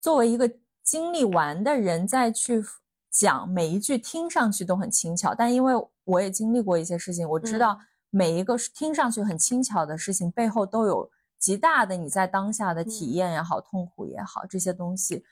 [0.00, 0.50] 作为一个
[0.82, 2.64] 经历完的人再去
[3.10, 11.10] 讲，每一句听上去都很轻巧，但因为我也经历过一些事情，我知道嗯每一个听上去很轻巧的事情背后都有
[11.40, 15.24] 极大的你在当下的体嗯验也好，痛苦也好，这些东西，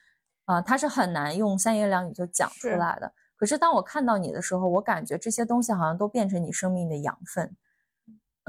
[0.47, 3.13] 啊、它是很难用三言两语就讲出来的。
[3.37, 7.55] 可是当我看到你的时候，我感觉这些东西好像都变成你生命的养分。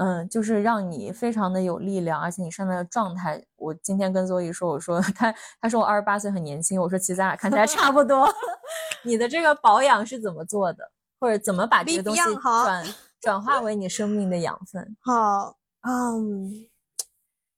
[0.02, 8.26] 嗯，就是让你非常的有力量，而且你现在的状态，我今天跟 zoe 说，我说他他说我二十八岁很年轻，我说其实咱俩看起来差不多。
[9.04, 10.90] 你的这个保养是怎么做的，
[11.20, 12.84] 或者怎么把这比个东西转
[13.20, 14.96] 转化为你生命的养分？
[15.00, 16.66] 好，嗯，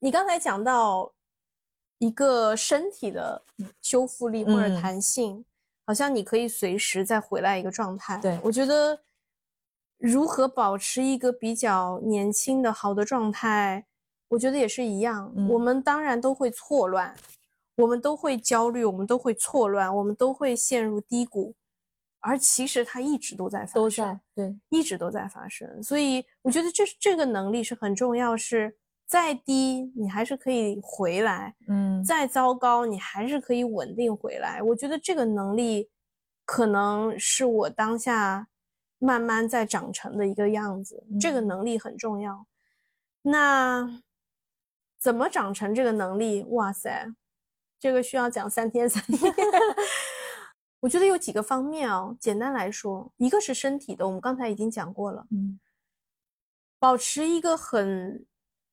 [0.05, 1.13] 你刚才讲到
[1.99, 3.41] 一个身体的
[3.81, 5.45] 修复力或者嗯弹性，
[5.87, 8.19] 好像你可以随时再回来一个状态。
[8.21, 9.01] 对我觉得
[9.99, 13.87] 如何保持一个比较年轻的好的状态，
[14.27, 15.33] 我觉得也是一样。
[15.37, 17.15] 嗯我们当然都会错乱，
[17.77, 21.55] 我们都会焦虑，我们都会错乱，我们都会陷入低谷，
[22.19, 24.05] 而其实它一直都在发都生。
[24.05, 28.77] 在对，一直都在发生，所以我觉得这这个能力是很重要，是
[29.13, 34.63] 再低你还是可以回来，嗯，再糟糕你还是可以稳定回来。
[34.63, 35.91] 我觉得这个能力
[36.47, 38.49] 可能是我当下
[38.99, 42.47] 慢慢在长成的一个样子，这个嗯能力很重要。
[43.21, 44.01] 那
[44.99, 46.43] 怎么长成这个能力？
[46.45, 47.13] 哇塞，
[47.79, 49.19] 这个需要讲三天三 夜。
[50.81, 55.61] 我觉得有几个方面哦，简单来说，一个是身体的，我们刚才已经讲过了，嗯
[56.79, 58.25] 保持一个很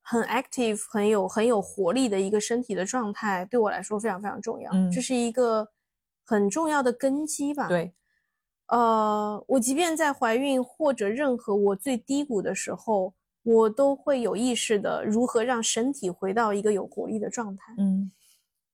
[0.02, 4.72] 很 active、很有很有活力的一个身体的状态，对我来说非常非常重要。
[4.74, 5.68] 嗯这是一个
[6.26, 7.94] 很重要的根基吧。，对，
[8.68, 17.74] 呃，我即便在怀孕或者任何我最低谷的时候，我都会有意识的如何让身体回到一个有活力的状态。
[17.78, 18.12] 嗯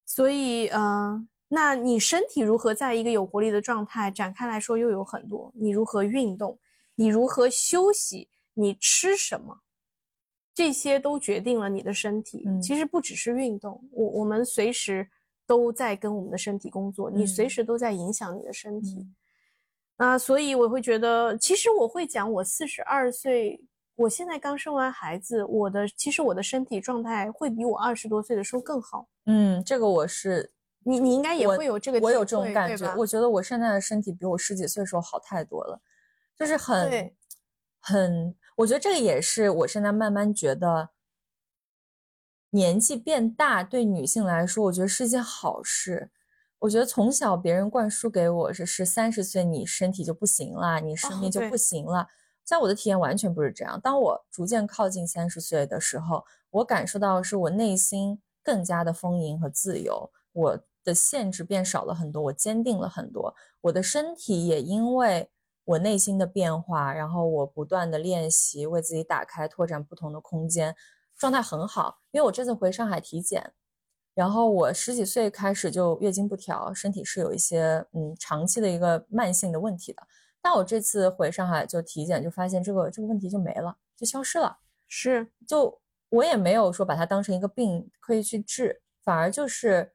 [0.05, 5.51] 所以，呃，那你身体如何在一个有活力的状态展开来说，又有很多。
[5.55, 6.59] 你如何运动，
[6.95, 9.61] 你如何休息，你吃什么，
[10.55, 12.41] 这些都决定了你的身体。
[12.47, 15.07] 嗯其实不只是运动，我我们随时
[15.45, 18.95] 都在跟我们的身体工作，你随嗯时都在影响你的身体。
[18.95, 19.15] 嗯
[19.97, 23.57] 啊，所以我会觉得，其实我会讲，我四十二岁，
[23.95, 29.07] 我现在刚生完孩子，我的其实我的身体状态会比我二十多岁的时候更好。
[29.25, 30.51] 嗯，这个我是
[30.83, 32.93] 你你应该也会有这个体我有这种感觉。
[32.97, 35.79] 我觉得我现在的身体比我十几岁的时候好太多了，
[36.37, 37.09] 就是很
[37.79, 40.91] 很，我觉得这个也是我现在慢慢觉得，
[42.51, 46.11] 年纪变大对女性来说，我觉得是一件好事。
[46.59, 52.07] 我觉得从小别人灌输给我是是三十岁你身体就不行了，你生命就不行了。
[52.43, 53.79] 在我的体验完全不是这样。
[53.81, 65.29] 当我逐渐靠近三十岁的时候，我感受到是我内心更加的丰盈和自由，我的限制变少了很多，我坚定了很多，我的身体也因为
[65.65, 70.75] 我内心的变化，然后我不断的练习，为自己打开、拓展不同的空间，
[71.17, 71.99] 状态很好。
[72.11, 73.53] 因为我这次回上海体检，
[74.13, 80.01] 然后我十几岁开始就月经不调，身体是有一些嗯长期的一个慢性的问题的。
[80.41, 84.59] 但我这次回上海就体检，就发现这个这个问题就没了，就消失了。
[84.87, 89.93] 是，就我也没有说把它当成一个病可以去治，反而就是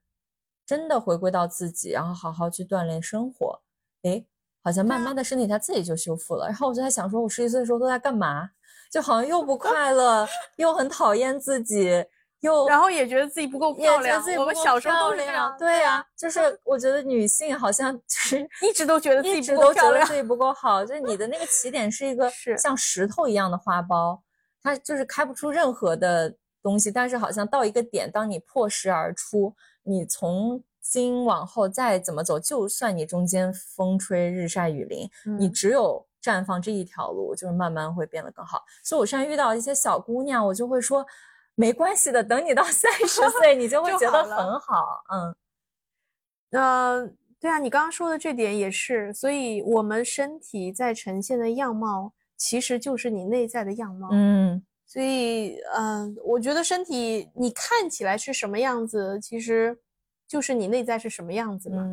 [0.66, 3.62] 真的回归到自己，然后好好去锻炼生活。
[4.02, 4.26] 诶，
[4.62, 6.46] 好像慢慢的身体它自己就修复了。
[6.46, 8.48] 然后我就在想，说我十几岁的时候都在干嘛？
[8.90, 12.04] 就好像又不 快乐，又很讨厌自己。
[12.40, 15.54] 又然后也觉得自己不够漂亮，我们小时候都是这样。
[15.58, 20.82] 对呀，就是我觉得女性好像就是 一直都觉得自己不够漂亮，自己不够好。
[20.82, 24.18] 就是你的那个 起点是一个像石头一样的花苞，
[24.62, 26.90] 它就是开不出任何的东西。
[26.90, 35.08] 但是好像到一个点，当你破石而出，你从今往后再怎么走，就算你中间风吹日晒雨淋，
[35.38, 38.64] 你只有绽放这一条路，就是慢慢会变得更好。
[38.82, 41.06] 所以我现在遇到一些小姑娘，我就会说。
[41.56, 45.04] 没关系的，等你到三十 岁，你就会觉得很好。
[45.10, 45.34] 嗯，
[46.52, 54.08] 呃，对啊，你刚刚说的这点也是，所以我们身体在呈现的样貌，其实就是你内在的样貌。
[54.10, 59.78] 嗯，所以，嗯，我觉得身体你看起来是什么样子，其实
[60.30, 61.92] 就是你内在是什么样子嘛。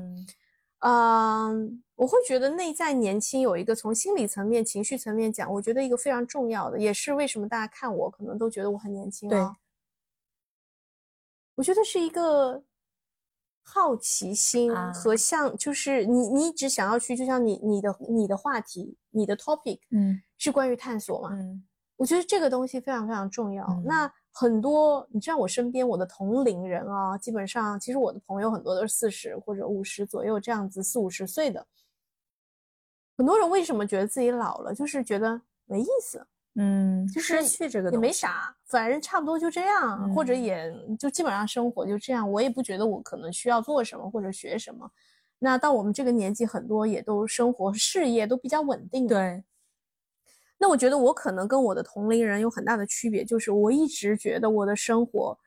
[0.82, 9.56] 嗯，我会觉得内在年轻有一个从心理层面、情绪层面讲，我觉得一个非常重要的，也是为什么大家看我可能都觉得我很年轻啊。
[11.56, 12.62] 我觉得是一个
[13.64, 21.30] 好奇心和像，就是你你一直想要去，就像你你的你的话题、你的 topic，嗯，是关于探索嘛？
[21.32, 21.66] 嗯，
[21.96, 23.66] 我觉得这个东西非常非常重要。
[23.84, 24.14] 那。
[24.40, 31.66] 很多，你知道我身边我的同龄人啊，基本上其实我的朋友很多都是四十或者五十左右这样子，四五十岁的。
[33.18, 36.24] 很多人为什么觉得自己老了，就是觉得没意思，
[36.54, 44.88] 嗯，就是失去这个也没啥，反正差不多就这样，或者也就基本上生活就这样，我也不觉得我可能需要做什么或者学什么。
[45.40, 49.44] 那到我们这个年纪，很多也都生活 事业都比较稳定，对。
[50.58, 55.38] 那我觉得我可能跟我的同龄人有很大的区别，就是我一直觉得我的生活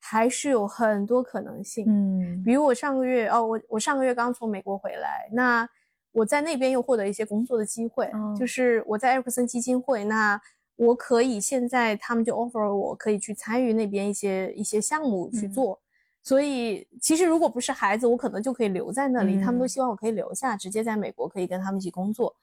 [0.00, 1.84] 还是有很多可能性。
[1.88, 5.68] 嗯，比如我上个月哦，我我上个月刚从美国回来，那
[6.10, 10.40] 我在那边又获得一些工作的机会，就是我在艾弗森基金会，那
[10.76, 15.80] 我可以现在他们就 offer 我可以去参与那边一些一些项目去做。
[16.24, 22.34] 所以其实如果不是孩子，我可能就可以留在那里，他们都希望我可以留下，直接在美国可以跟他们一起工作。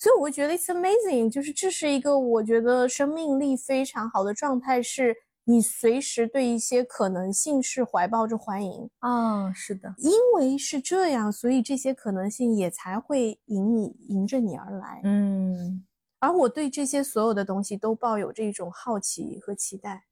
[0.00, 8.88] 所以我会觉得 it's amazing，就是这是一个我觉得生命力非常好的状态，是你随时对一些可能性是怀抱着欢迎。
[9.00, 15.84] 啊，是的，因为是这样，所以这些可能性也才会迎你迎着你而来，嗯，
[16.18, 20.04] 而我对这些所有的东西都抱有这种好奇和期待，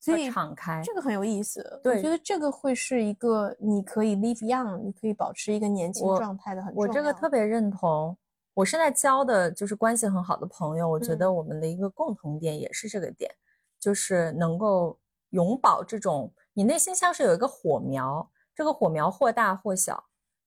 [0.00, 8.16] 所以敞开，这个很有意思，我觉得这个会是一个你可以 live young，你可以保持一个年轻状态的很我这个特别认同。
[8.58, 13.32] 我现在交的就是关系很好的朋友，我觉得我们的一个共同点也是这个点，
[13.78, 14.98] 就是能够
[15.30, 20.02] 永葆这种你内心像是有一个火苗，这个火苗或大或小，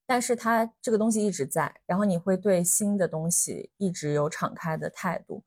[0.05, 5.41] 但是它这个东西一直在，然后你会对新的东西一直有敞开的态度。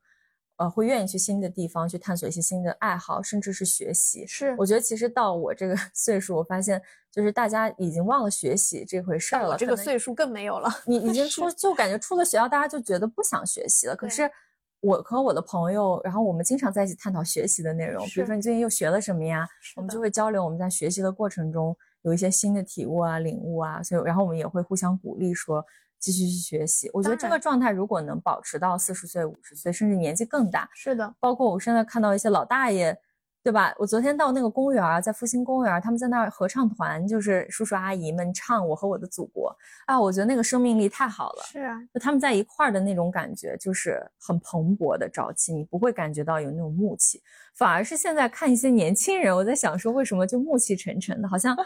[0.57, 4.25] 呃，会愿意去新的地方去探索一些新的爱好，甚至是学习。
[4.25, 6.81] 是，我觉得其实到我这个 岁数，我发现
[7.11, 9.57] 就是大家已经忘了学习这回事儿了。
[9.57, 10.69] 这个岁数更没有了。
[10.85, 13.95] 你已 经出，就感觉出了学校，大家就觉得不想学习了。
[13.97, 14.31] 可是
[14.79, 18.05] 我和我的朋友，然后我们经常在一起探讨学习的内容。
[18.07, 19.45] 比如说你最近又学了什么呀？
[19.75, 23.83] 我们就会交流我们在学习的过程中有一些新的体悟啊、领悟啊。
[23.83, 25.65] 所以，然后我们也会互相鼓励说。
[26.05, 31.15] 继续去学习，我觉得这个状态如果能保持到四十岁、五十岁，甚至年纪更大，是的。
[31.19, 32.95] 包括我现在看到一些老大爷，
[33.41, 33.73] 对吧？
[33.79, 39.51] 我昨天到那个公园，在复兴公园，他们在那儿合唱团，就是叔叔阿姨们唱《我和我的祖国》
[39.91, 41.43] 啊，我觉得那个生命力太好了。
[41.43, 47.19] 是啊，就他们在一块儿的那种感觉，就是很蓬勃的朝气，你不会感觉到有那种暮气，
[47.55, 51.57] 反而是现在看一些年轻人，我在想说，为什么就暮气沉沉的，好像。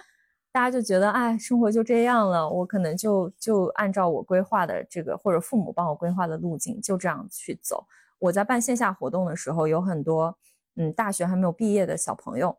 [0.52, 7.86] 大家就觉得，哎，生活就这样了，我可能就就按照我规划的这个，或者父母帮我规划的路径，就这样去走。
[8.18, 10.36] 我在办线下活动的时候，有很多，
[10.76, 12.58] 嗯，大学还没有毕业的小朋友，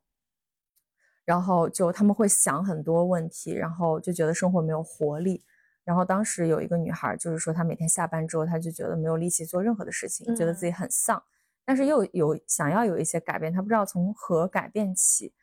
[1.25, 5.43] 然后就他们会想很多问题，然后就觉得生活没有活力。
[5.83, 11.21] 然后当时有一个女孩，就是说她每天下班之后，她就觉得没有力气做任何的事情，觉得自己很丧，
[11.65, 15.35] 但是又有想要有一些改变，她不知道从何改变起。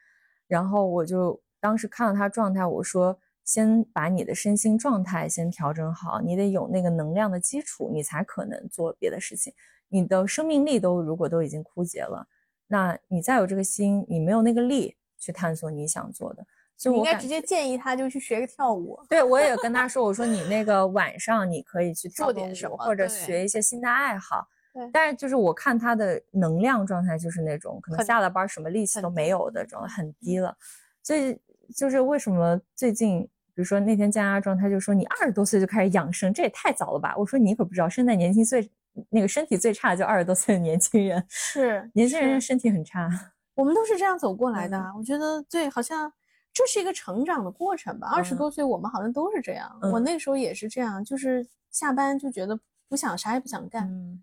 [0.48, 1.42] 然后我就。
[1.60, 9.54] 当时看到他状态，我说：“先把你的身心状态先调整好，你得有那个能量的基础，你才可能做别的事情。
[9.90, 12.28] 你的生命力都如果都已经枯竭了，
[12.68, 16.46] 那你再有这个心，你没有那个力去探索你想做的。
[16.76, 19.00] 所以我应该直接建议他就去学个跳舞。
[19.10, 24.48] 对我也跟他说，我说你那个晚上你可以去跳做点什么或者学一些新的爱好。
[24.74, 30.56] 对但是就是我看他的能量状态就是那种可能下了班什么力气都没有的这种，很低了。
[31.02, 31.40] 所以
[31.76, 37.16] 就是为什么最近，比如说那天加阿庄，他就说你二十多岁就开始养生，这也太早了吧？
[37.18, 38.70] 我说你可不知道，现在年轻最
[39.10, 43.10] 那个身体最差的就二十多岁的年轻人，是年轻人身体很差。
[43.56, 44.80] 我们都是这样走过来的。
[44.98, 46.12] 我觉得对，好像
[46.54, 48.08] 这是一个成长的过程吧。
[48.14, 54.22] 二十嗯多岁我们好像都是这样，我嗯那时候也是这样，就是下班就觉得不想啥也不想干，嗯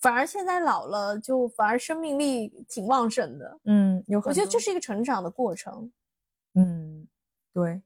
[0.00, 3.58] 反而现在老了就反而生命力挺旺盛的。
[3.64, 5.90] 嗯，有很多我觉得这是一个成长的过程。
[6.58, 7.08] 嗯
[7.52, 7.80] 对，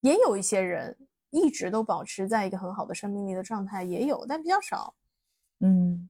[0.00, 0.96] 也有一些人
[1.30, 4.94] 一直都保持在一个很好的生命力的状态，也有，但比较少。
[5.60, 6.08] 嗯，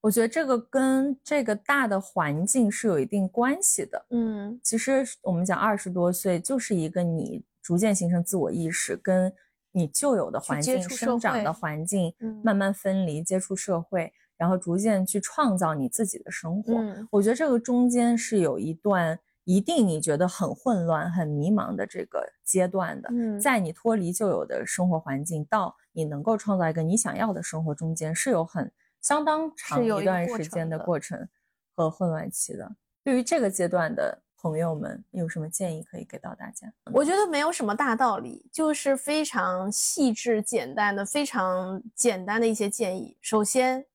[0.00, 4.06] 我觉得这个跟这个大的环境是有一定关系的。
[4.10, 9.32] 嗯其实我们讲二十多岁，就是一个你逐渐形成自我意识，跟
[9.70, 16.74] 你旧有的环境、生长的环境嗯慢慢分离，接触社会，然后逐渐去创造你自己的生活。
[16.74, 19.18] 嗯我觉得这个中间是有一段
[19.48, 23.08] 一定你觉得很混乱、很迷茫的这个阶段的。
[23.10, 28.70] 嗯，在你脱离旧有的生活环境，到你能够创造一个你想要的生活中间，是有很
[29.00, 31.26] 相当长一段时间的过程
[31.74, 32.70] 和混乱期的。
[33.02, 36.70] 对于这个阶段的朋友们，有什么建议可以给到大家？
[36.92, 43.16] 我觉得没有什么大道理，就是非常细致、简单的、非常简单的一些建议。
[43.22, 43.86] 首先，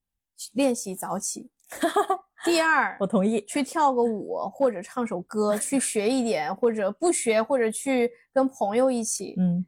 [0.53, 1.51] 练习早起；
[2.43, 3.43] 第二我，同意。
[3.45, 9.65] 去跳个舞或者唱首歌，去学一点，或者不学，或者去跟朋友一起，嗯。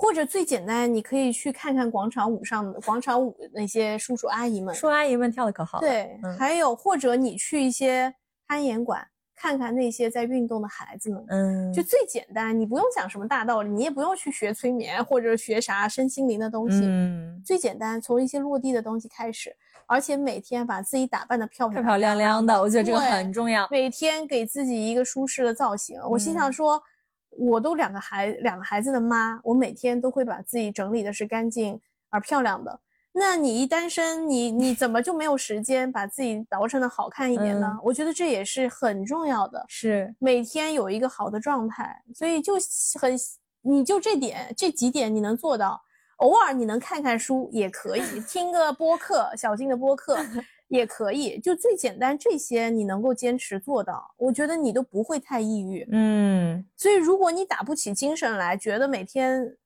[0.00, 5.86] 或者最简单，你可以去看看广场舞上广场舞那些叔叔阿姨们，叔阿姨们跳的可好了。
[5.86, 6.38] 对，嗯。
[6.38, 8.14] 还有或者你去一些
[8.46, 9.04] 攀岩馆，
[9.34, 19.52] 看看那些在运动的孩子们，嗯，就最简单，你不用讲什么大道理，你也不用去学催眠或者学啥身心灵的东西，嗯，最简单，从一些落地的东西开始，
[19.88, 23.66] 而且每天把自己打扮的漂漂漂亮亮的，我觉得这个很重要。
[23.70, 25.98] 每天给自己一个舒适的造型。
[26.08, 26.82] 我心想嗯说，
[27.30, 31.80] 我都两个孩两个孩子的妈，我每天都会把自己整理的是干净
[32.10, 32.78] 而漂亮的。
[33.12, 37.72] 那你一单身，你你怎么就没有时间把自己捯饬的好看一点呢？
[37.72, 39.64] 嗯我觉得这也是很重要的。
[39.66, 42.54] 是，每天有一个好的状态，所以就
[43.00, 43.16] 很，
[43.62, 45.80] 你就这点这几点你能做到，
[46.18, 50.16] 偶尔你能看看书也可以，听个播客，小静的播客
[50.68, 55.86] 也可以，就最简单这些你能够坚持做到，我觉得你都不会太抑郁。
[55.92, 59.56] 嗯所以如果你打不起精神来，觉得每天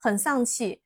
[0.00, 0.80] 很丧气，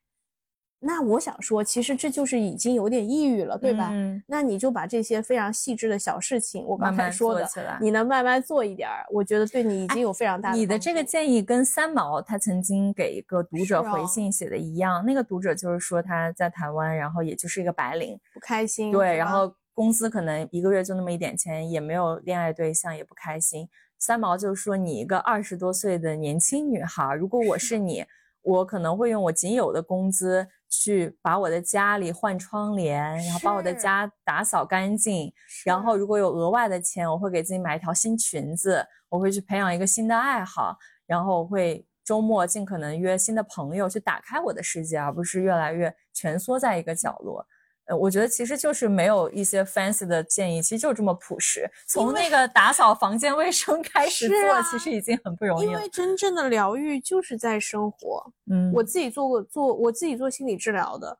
[0.87, 3.89] 那我想说，其实这就是已经有点抑郁了，对吧？
[3.93, 23.69] 嗯那你就把这些非常细致的小事情，我刚慢慢才说起来你能慢慢做一点儿，我觉得对你已经有非常大的帮你的这个建议跟三毛他曾经给一个读者回信写的一样，那个读者就是说他在台湾，然后也就是一个白领，不开心，对，然后工资可能一个月就那么一点钱，也没有恋爱对象，也不开心。
[23.99, 28.05] 三毛就说：“你一个二十多岁的年轻女孩，如果我是你，
[28.43, 35.33] 我可能会用我仅有的工资去把我的家里换窗帘，然后把我的家打扫干净，
[35.65, 47.47] 然后如果有额外的钱，我会给自己买一条新裙子，我会去培养一个新的爱好，然后我会周末尽可能约新的朋友去打开我的世界，而不是越来越蜷缩在一个角落。
[47.87, 55.89] 呃，我觉得其实就是没有一些 fancy 的建议，其实就这么朴实，从那个打扫房间卫生开始做，啊其实已经很不容易了因为。
[55.89, 58.33] 真正的疗愈就是在生活。
[58.51, 61.17] 嗯，我自己做过做我自己做心理治疗的，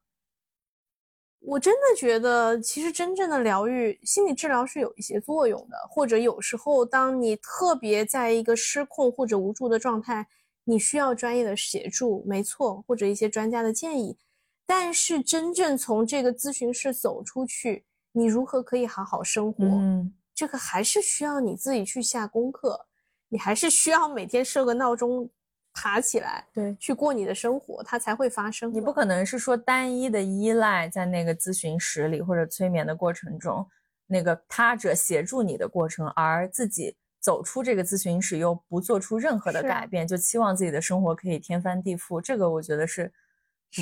[1.41, 10.27] 我真的觉得其实真正的疗愈，心理治疗是有一些作用的，或者有时候当你特别在一个失控或者无助的状态，
[10.65, 14.19] 你需要专业的协助，没错，或者一些专家的建议。
[14.67, 19.65] 但是真正从这个咨询室走出去，你如何可以好好生活？
[19.65, 22.87] 嗯，这个还是需要你自己去下功课，
[23.29, 25.31] 你还是需要每天设个闹钟，
[25.73, 28.73] 爬起来对，去过你的生活，它才会发生。
[28.73, 33.67] 你不可能是说单一的依赖在那个咨询室里或者催眠的过程中，
[34.07, 43.13] 那个他者协助你的过程，而自己走出这个咨询室又不做出任何的改变，就期望自己的生活可以天翻地覆，这个我觉得是不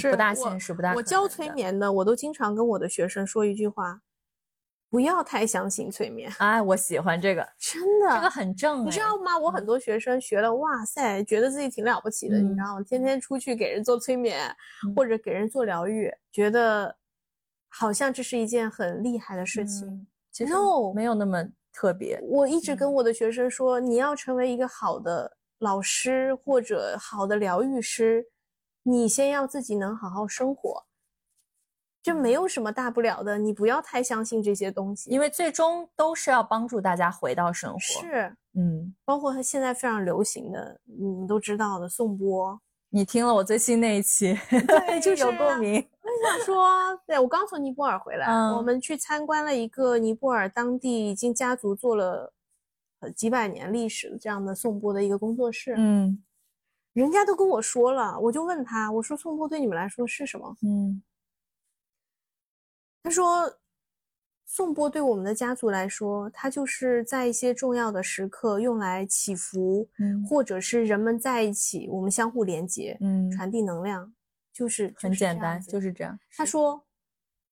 [0.00, 1.26] 是不大我现实，不大可我教。
[1.28, 4.00] 催眠的，我都经常跟我的学生说一句话：
[4.90, 8.14] 不要太相信催眠，哎，我喜欢这个， 真的。
[8.14, 9.36] 这个很正、你哎知道吗？
[9.38, 12.82] 我很多学生学了，哇塞，觉得自己挺了不起的，你知嗯道吗？
[12.82, 14.48] 天天出去给人做催眠，
[14.86, 16.96] 嗯或者给人做疗愈，觉得
[17.68, 19.88] 好像这是一件很厉害的事情。
[19.88, 20.52] 嗯其实
[20.96, 22.18] 没有那么特别。
[22.24, 25.30] 我一直跟嗯我的学生说，你要成为一个好的
[25.60, 28.26] 老师或者好的疗愈师，
[28.84, 30.84] 你先要自己能好好生活，
[32.02, 42.60] 这没有什么大不了的，你不要太相信这些东西，因为最终都是要帮助大家回到生活。，是嗯，包括现在非常流行的，你们都知道的颂钵。
[42.90, 45.84] 你听了我最新那一期， 对就是有啊共鸣。
[46.02, 46.68] 我想说，
[47.04, 52.32] 对我刚从尼泊尔回来，嗯我们去参观了一个尼泊尔当地已经家族做了
[53.00, 55.74] 呃几百年历史的这样的颂钵的一个工作室。
[55.76, 56.22] 嗯
[56.94, 60.56] 人家都跟我说了，我就问他，我说颂钵对你们来说是什么？
[60.62, 61.02] 嗯
[63.02, 63.58] 他说，
[64.46, 74.14] 颂钵对我们的家族来说，它就是在一些重要的时刻用来祈福，嗯或者是人们在一起，我们相互连接，嗯，传递能量，
[74.54, 76.18] 就是很简单，就是这样。
[76.34, 76.82] 他说，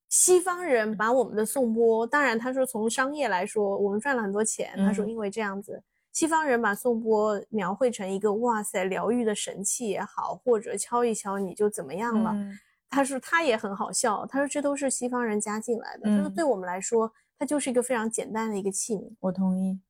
[0.08, 4.72] 西方人把我们的颂钵，当然他说从商业来说，我们赚了很多钱。
[4.76, 5.82] 他说嗯因为这样子，
[6.12, 12.30] 西方人把颂钵描绘成一个哇塞疗愈的神器也好，或者敲一敲你就怎么样了。
[12.34, 12.58] 嗯
[12.94, 16.10] 他说他也很好笑，他说这都是西方人加进来的。
[16.10, 19.10] 他说嗯对我们来说，它就是一个非常简单的一个器皿。
[19.20, 19.80] 我同意。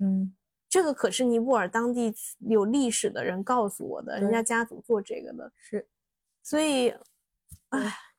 [0.00, 0.34] 嗯
[0.68, 5.86] 这个可是尼泊尔当地有历史的人告诉我的，人家家族做这个的，是。
[6.42, 6.92] 所以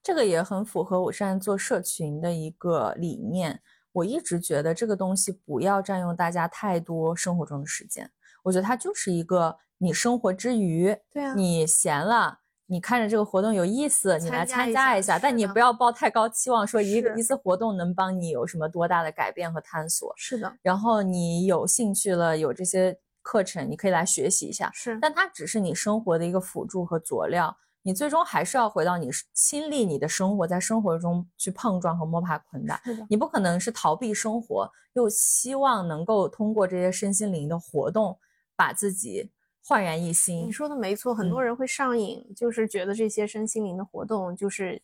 [0.02, 3.62] 这个也很符合我现在做社群的一个理念。
[3.92, 8.10] 我一直觉得这个东西不要占用大家太多生活中的时间。
[8.44, 20.14] 我觉得它就是一个你生活之余，对啊，你闲了，你看着这个活动有意思，你来参参加一下但你不要抱太高期望，说一个一次活动能帮你有什么多大的改变和探索。
[20.16, 24.72] 是的，然后你有兴趣了，有这些课程，你可以来学习一下。
[24.74, 32.82] 是，但它只是你生活的一个辅助和佐料，你最终还是要回到你亲历你的生活，在生活中去碰撞和摸爬滚打。
[33.10, 38.20] 你不可能是逃避生活，又希望能够通过这些身心灵的活动，
[38.56, 39.32] 把自己
[39.64, 40.52] 焕然一新你。
[40.52, 44.82] 说的没错，很多嗯人会上瘾，就是觉得这些身心灵的活动就是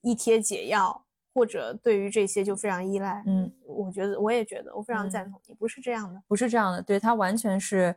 [0.00, 3.22] 一贴解药，或者对于这些就非常依赖。
[3.26, 6.22] 嗯，我觉得我也觉得，我非常赞嗯同你，不是这样的。
[6.26, 7.94] 不是这样的，对，它完全是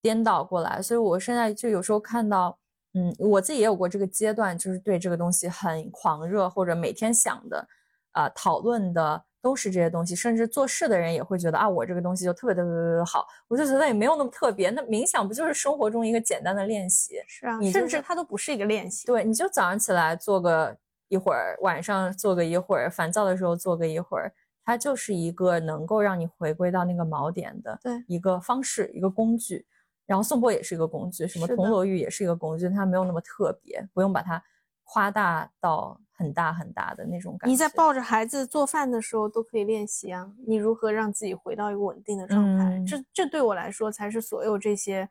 [0.00, 0.80] 颠倒过来。
[0.80, 2.56] 所以我现在就有时候看到，
[2.94, 7.66] 嗯，我自己也有过这个阶段，就是对这个东西很狂热，或者每天想的，
[8.12, 14.70] 啊、讨论的都是这些东西，甚至做事的人也会觉得啊，我这个东西就特别特别特别好，我就觉得也没有那么特别。
[14.70, 17.16] 那冥想不就是生活中一个简单的练习？
[17.26, 19.06] 是啊，你就是甚至它都不是一个练习。
[19.06, 20.76] 对，你就早上起来做个
[21.08, 24.32] 一会儿，晚上做个一会儿，烦躁的时候做个一会儿，
[24.64, 29.66] 它就是一个能够让你回归到那个锚点的对一个方式，一个工具。
[30.06, 34.42] 然后颂钵也是一个工具，什么铜锣玉也是一个工具，它没有那么特别，不用把它
[34.84, 37.50] 夸大到很大很大的那种感觉。
[37.50, 42.64] 你在抱着孩子做饭的时候都可以练习啊，你如何让自己回到一个稳定的状态？
[42.64, 45.08] 嗯这这对我来说才是所有这些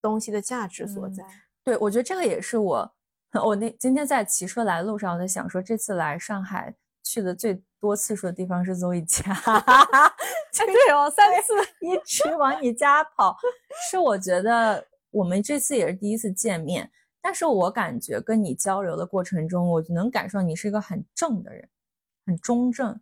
[0.00, 1.24] 东西的价值所嗯在。
[1.64, 2.92] 对，我觉得这个也是我，
[3.44, 9.22] 我那今天在骑车来路上，我在想说，这次来上海去的最多次数的地方是邹一家，
[10.52, 13.36] 对哦，三次一直往你家跑，
[13.90, 16.90] 是我觉得我们这次也是第一次见面，
[17.22, 21.68] 但是我感觉跟你交流的过程中，我就能感受到你是一个很正的人，
[22.26, 23.00] 很中正，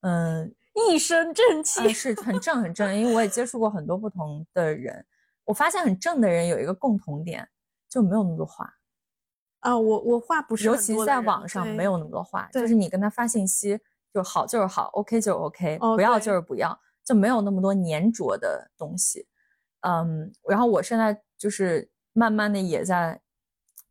[0.00, 5.06] 嗯，一身正气，啊，是很正很正，因为我也接触过很多不同的人，
[5.44, 7.48] 我发现很正的人有一个共同点，
[7.88, 8.74] 就没有那么多话，
[9.60, 13.78] 啊，我我话不是尤其在网上没有那么多话，就是你跟他发信息，
[14.12, 19.26] 就好就是好，OK 就是 OK，、哦不要就是不要，就没有那么多粘着的东西。
[19.80, 23.20] 嗯，然后我现在就是慢慢的也在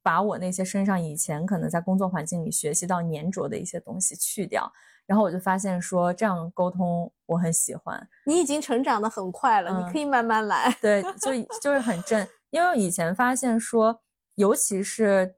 [0.03, 4.71] 把我那些身上以前可能在工作环境里学习到粘着的一些东西去掉，
[5.05, 10.75] 然后我就发现说这样沟通我很喜欢，你已经成长的很快了，嗯你可以慢慢来。
[10.81, 11.31] 对， 就
[11.61, 14.01] 就是很正，因为以前发现说，
[14.35, 15.35] 尤其是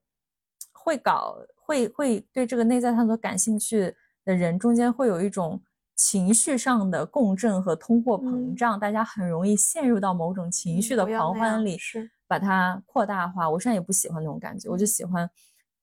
[0.72, 3.95] 会搞会会对这个内在探索感兴趣
[4.30, 5.60] 的人，中间会有一种
[5.95, 13.49] 情绪上的共振和通货膨嗯胀，大家很容易陷入到某种情绪的狂欢里，是把它扩大化。
[13.49, 15.27] 我现在也不喜欢那种感觉，我就喜欢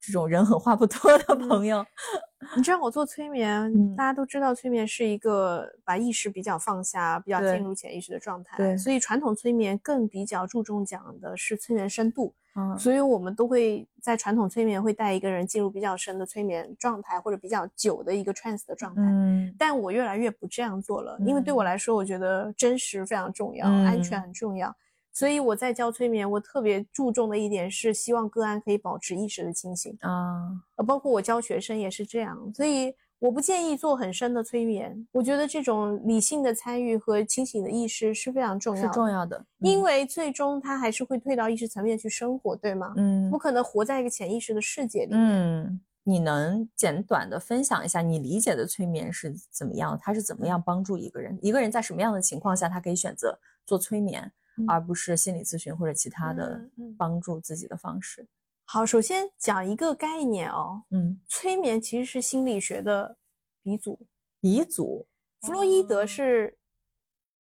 [0.00, 1.84] 这种人狠话不多的 嗯朋友。
[2.54, 8.56] 你知道我做催眠，嗯大家都知道催眠是一个把意识比较放下、比较进入潜意识的状态。
[8.56, 19.02] 对所以传统催眠更比较注重讲的是催眠深度，嗯所以我们都会在传统催眠会带一个人进入比较深的催眠状态，或者比较久的一个 trance 的状态。
[19.02, 24.74] 嗯但我越来越不这样做了，因为对我嗯来说，我觉得真实非常重要，安全嗯很重要。
[25.16, 29.96] 所以我在教催眠，我特别注重的一点是，希望个案可以保持意识的清醒。
[30.02, 42.92] 啊呃，包括我教学生也是这样，所以我不建议做很深的催眠，我觉得这种理性的参与和清醒的意识是非常重要的是，重要的，因嗯为最终他还是会退到意识层面去生活，对吗？
[42.98, 45.18] 嗯不可能活在一个潜意识的世界里面。
[45.18, 49.98] 嗯，你能简短的分享一下你理解的催眠是怎么样？
[49.98, 51.38] 它是怎么样帮助一个人？
[51.40, 58.26] 一个人在什么样的情况下，他可以选择做催眠，嗯而不是心理咨询或者其他的帮助自己的方式？
[58.64, 63.16] 好，首先讲一个概念哦，嗯，催眠其实是心理学的
[63.62, 64.00] 鼻祖，
[64.40, 65.06] 鼻祖，
[65.40, 66.58] 弗洛伊德哦是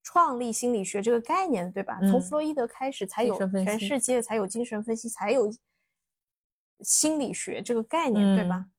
[0.02, 1.98] 创立心理学这个概念，对吧？
[2.00, 5.50] 从嗯弗洛伊德开始，才有全世界才有精神分析，才有
[6.80, 8.70] 心理学这个概念，对吧嗯？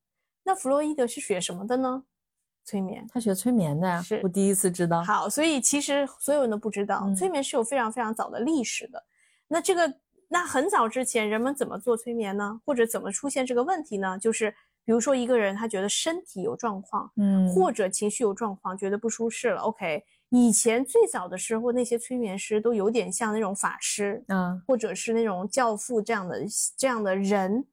[0.44, 2.04] 那弗洛伊德是学什么的呢？
[2.66, 3.06] 催眠。
[3.14, 5.04] 他学催眠的呀是，我第一次知道。
[5.04, 9.02] 好，所以其实所有人都不知道，嗯催眠是有非常非常早的历史的。
[9.48, 9.94] 那这个，
[10.28, 12.60] 那很早之前人们怎么做催眠呢？
[12.66, 14.18] 或者怎么出现这个问题呢？
[14.18, 14.50] 就是
[14.84, 19.62] 比如说一个人他觉得身体有状况，嗯，或者情绪有状况，觉得不舒适了。
[19.62, 26.44] OK，以前最早的时候，那些催眠师都有点像那种法师，嗯，或者是那种教父这样的
[26.76, 27.64] 这样的人。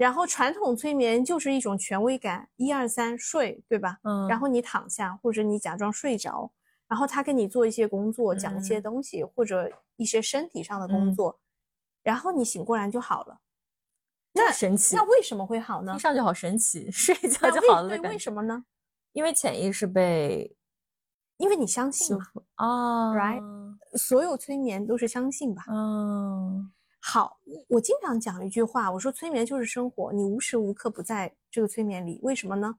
[0.00, 3.98] 然后传统催眠就是一种权威感，一二三睡，对吧？
[4.02, 6.50] 嗯，然后你躺下，或者你假装睡着，
[6.88, 11.38] 然后他跟你做一些工作，讲一些嗯东西，或者一些身体上的工嗯作，
[12.02, 13.40] 然后你醒过来就好了。
[14.32, 16.00] 那神奇，那为什么会好呢听？
[16.00, 18.08] 上去好神奇，睡一觉就好了的感觉。
[18.08, 18.64] 为什么呢？
[19.12, 20.56] 因为潜意识被
[21.36, 22.16] 因为你相信
[22.54, 23.42] 啊 Right
[23.98, 25.64] 所有催眠都是相信吧。
[25.68, 26.72] 嗯
[27.02, 32.78] 好，我经常讲一句话，我说催眠就是生活，你无时无刻不在这个催眠里，为什么呢？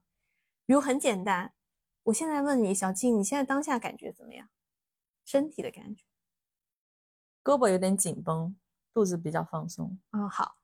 [0.64, 1.52] 比如很简单，
[2.04, 4.48] 我现在问你，小静，你现在当下感觉怎么样？
[5.24, 6.04] 身体的感觉？
[7.42, 8.56] 胳膊有点紧绷，
[8.94, 9.98] 肚子比较放松。
[10.12, 10.56] 嗯，好。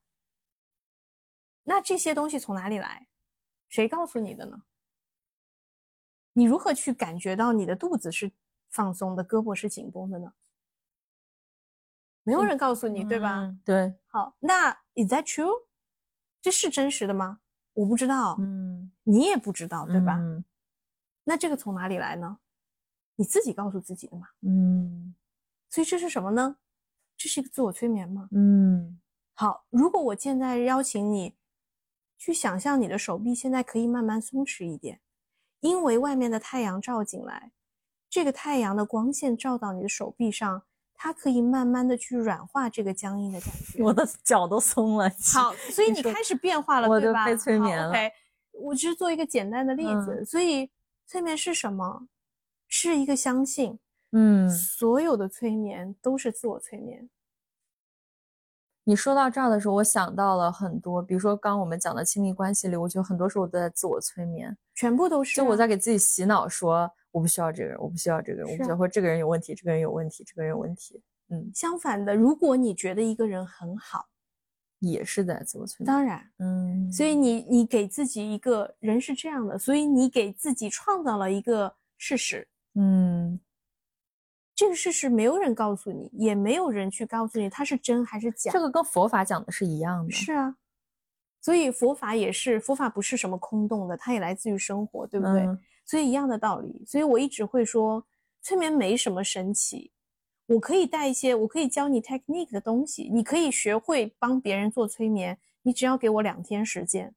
[1.64, 3.08] 那这些东西从哪里来？
[3.68, 4.62] 谁告诉你的呢？
[6.32, 8.30] 你如何去感觉到你的肚子是
[8.70, 10.32] 放松的，胳膊是紧绷的呢？
[12.28, 13.40] 没有嗯人告诉你，对吧？
[13.40, 13.60] 嗯？
[13.64, 15.64] 对，好，那 is that true？
[16.42, 17.40] 这是真实的吗？
[17.72, 20.18] 我不知道，嗯，你也不知道，对吧？
[20.18, 20.44] 嗯
[21.24, 22.38] 那这个从哪里来呢？
[23.16, 24.26] 你自己告诉自己的嘛。
[24.42, 25.14] 嗯
[25.70, 26.56] 所以这是什么呢？
[27.16, 28.28] 这是一个自我催眠吗？
[28.32, 29.00] 嗯
[29.32, 31.34] 好，如果我现在邀请你
[32.18, 35.00] 去想象你的手臂现在可以慢慢松弛一点，
[35.60, 37.52] 因为外面的太阳照进来，
[38.10, 40.64] 这个太阳的光线照到你的手臂上，
[41.00, 43.80] 它可以慢慢的去软化这个僵硬的感觉。
[43.80, 45.08] 我的脚都松了。
[45.32, 47.22] 好，所以你开始变化了，对吧？
[47.22, 48.12] 我就被催好眠了 OK，
[48.52, 50.24] 我只是做一个简单的例子。
[50.24, 50.68] 所以
[51.06, 52.08] 催眠是什么？
[52.66, 53.78] 是一个相信。
[54.10, 57.08] 嗯，所有的催眠都是自我催眠。
[58.88, 74.06] 你说到这儿的时候，我想到了很多，比如说刚刚我们讲的亲密关系里，我觉得很多时候我都在自我催眠，全部都是啊、就我在给自己洗脑说，我不需要这个人，我不需要这个人，我不需要，或者这个人有问题，这个人有问题，这个人有问题，嗯，相反的，如果你觉得一个人很好，
[74.78, 75.86] 也是在自我催眠。
[75.86, 82.48] 当然，嗯，所以你你给自己一个人是这样的，所以你给自己创造了一个事实。
[82.74, 83.38] 嗯
[84.58, 88.50] 这个事实没有人告诉你，也没有人去告诉你它是真还是假。
[88.50, 90.10] 这个跟佛法讲的是一样的。
[90.10, 90.56] 是啊，
[91.40, 95.42] 所以佛法也是，佛法不是什么空洞的，它也来自于生活，对不对？
[95.42, 96.84] 嗯所以一样的道理。
[96.84, 98.04] 所以我一直会说，
[98.42, 99.92] 催眠没什么神奇。
[100.46, 107.14] 我可以带一些，我可以教你 technique 的东西，你可以学会帮别人做催眠，你只要给我两天时间，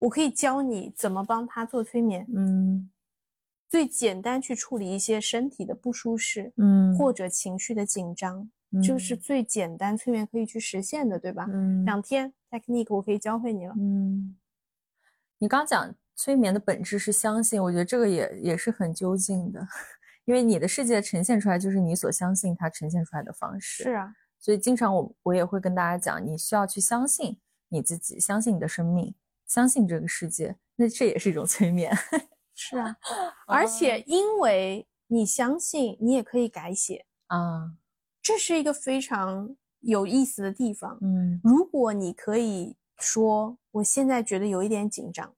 [0.00, 2.26] 我可以教你怎么帮他做催眠。
[2.36, 2.90] 嗯
[3.68, 8.48] 最简单去处理一些身体的不舒适，嗯，或者情绪的紧张，
[8.82, 11.46] 这个是最简单催眠可以去实现的，对吧？
[11.50, 13.74] 嗯两天 technique 我可以教会你了。
[13.76, 14.36] 嗯，
[15.38, 19.66] 你刚讲催眠的本质是相信，我觉得这个也也是很究竟的，
[20.24, 23.82] 因为你的世界呈现出来就是你所相信它呈现出来的方式。
[23.82, 27.36] 是啊，所以经常我我也会跟大家讲，你需要去相信
[27.68, 29.14] 你自己，相信你的生命，
[29.46, 31.92] 相信这个世界，那这也是一种催眠。
[32.54, 32.96] 是啊，
[33.46, 37.74] 而且因为你相信，你也可以改写，啊，
[38.22, 40.98] 这是一个非常有意思的地方。
[41.02, 45.34] 嗯如果你可以说我现在觉得有一点紧张，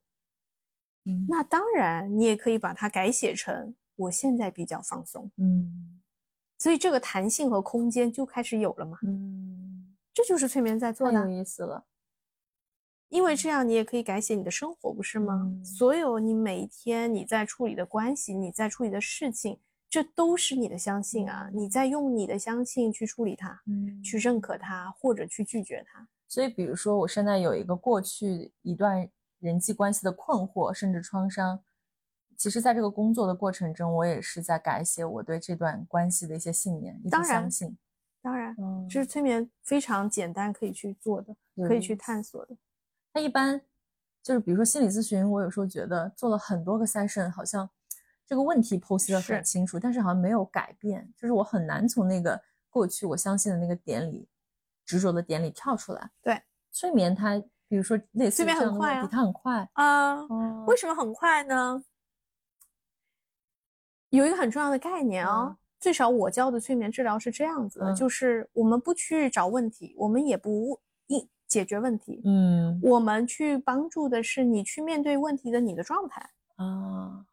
[1.04, 6.00] 嗯那当然你也可以把它改写成我现在比较放松，嗯
[6.58, 8.98] 所以这个弹性和空间就开始有了嘛。
[9.02, 11.84] 嗯，这就是催眠在做的有，意思了。
[13.08, 15.42] 因为这样你也可以改写你的生活，不是吗？
[15.44, 19.58] 嗯所有你每一天你在处理的关系，你在处理的事情，
[19.88, 21.48] 这都是你的相信啊！
[21.52, 26.06] 你在用你的相信去处理它，嗯去认可它，或者去拒绝它。
[26.28, 29.08] 所以，比如说我现在有一个过去一段
[29.38, 31.62] 人际关系的困惑甚至创伤，
[32.36, 37.78] 其实在这个工作的过程中，我也是在改写我对这段关系的一些信念，一些当然相信。
[38.20, 41.36] 当然，嗯，这是催眠非常简单可以去做的，
[41.68, 42.56] 可以去探索的。
[43.16, 43.58] 它一般
[44.22, 47.66] 就是比如说心理咨询，我有时候觉得做了很多个 session，好像
[48.26, 52.38] 这个问题剖析的很清楚，但是好像没有改变，就是我很难从那个
[52.68, 54.28] 过去我相信的那个点里
[54.84, 56.10] 执着的点里跳出来。
[56.20, 59.70] 对，催眠它，比如说类似催于眠很快啊这样的问题，它很快。
[59.72, 61.82] 啊、哦为什么很快呢？
[64.10, 70.76] 有一个很重要的概念啊、嗯最少我教的催眠治疗是这样子的，嗯就是我们不去找问题，我们也不一
[71.46, 76.28] 解决问题，嗯我们去帮助的是你去面对问题的你的状态。
[76.56, 77.24] 啊，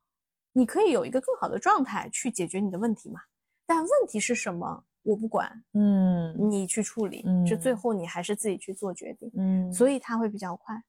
[0.52, 3.22] 你可以有一个更好的状态去解决你的问题嘛？
[3.66, 10.84] 但问题是什么，我不管，嗯你去处理，这最嗯后你还是自己去做决定，嗯，所以他会比较快。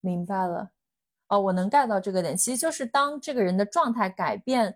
[0.00, 0.70] 明白了。
[1.28, 4.74] 哦，我能 get 到这个点，其实就是当这个人的状态改变，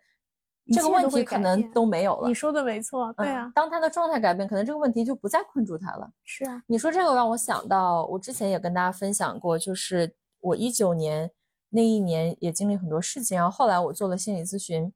[0.73, 2.35] 这个问题可能都没有了你。
[2.35, 6.11] 说的没错，对嗯啊，当他的状态改变，可能这个问题就不再困住他了。
[6.25, 11.31] 是啊，你说这个让我想到，我之前也跟大家分享过，就是我一九年
[11.71, 14.93] 那一年也经历很多事情，然后后来我做了心理咨询，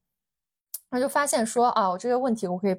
[0.90, 2.76] 我就发现说啊，我这个问题我可以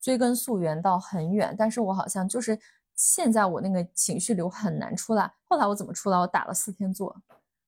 [0.00, 2.58] 追根溯源到很远，但是我好像就是
[2.94, 5.32] 现在我那个情绪流很难出来。
[5.44, 6.18] 后来我怎么出来？
[6.18, 7.14] 我打了四天坐，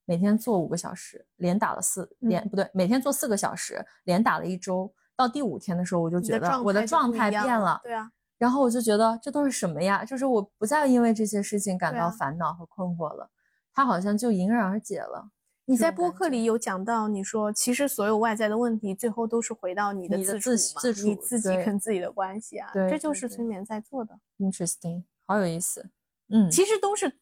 [0.06, 4.90] 每天做五个小时，连打了四连、嗯不对，每天做四个小时，连打了一周。
[5.14, 10.04] 到第五天的时候，我就觉得我的状态变了，对啊，然后我就觉得这都是什么呀？
[10.04, 13.30] 就是我不再因为这些事情感到烦恼和困惑了，
[13.72, 15.30] 它好像就迎刃而解了。
[15.64, 25.88] 你在播客里有讲到，你说其实所有外在的问题，最后都是回到你的自自处嘛，你自己跟自己的关系啊，对这就是催眠在做的，Interesting，好有意思。
[26.28, 27.18] 嗯，其实都是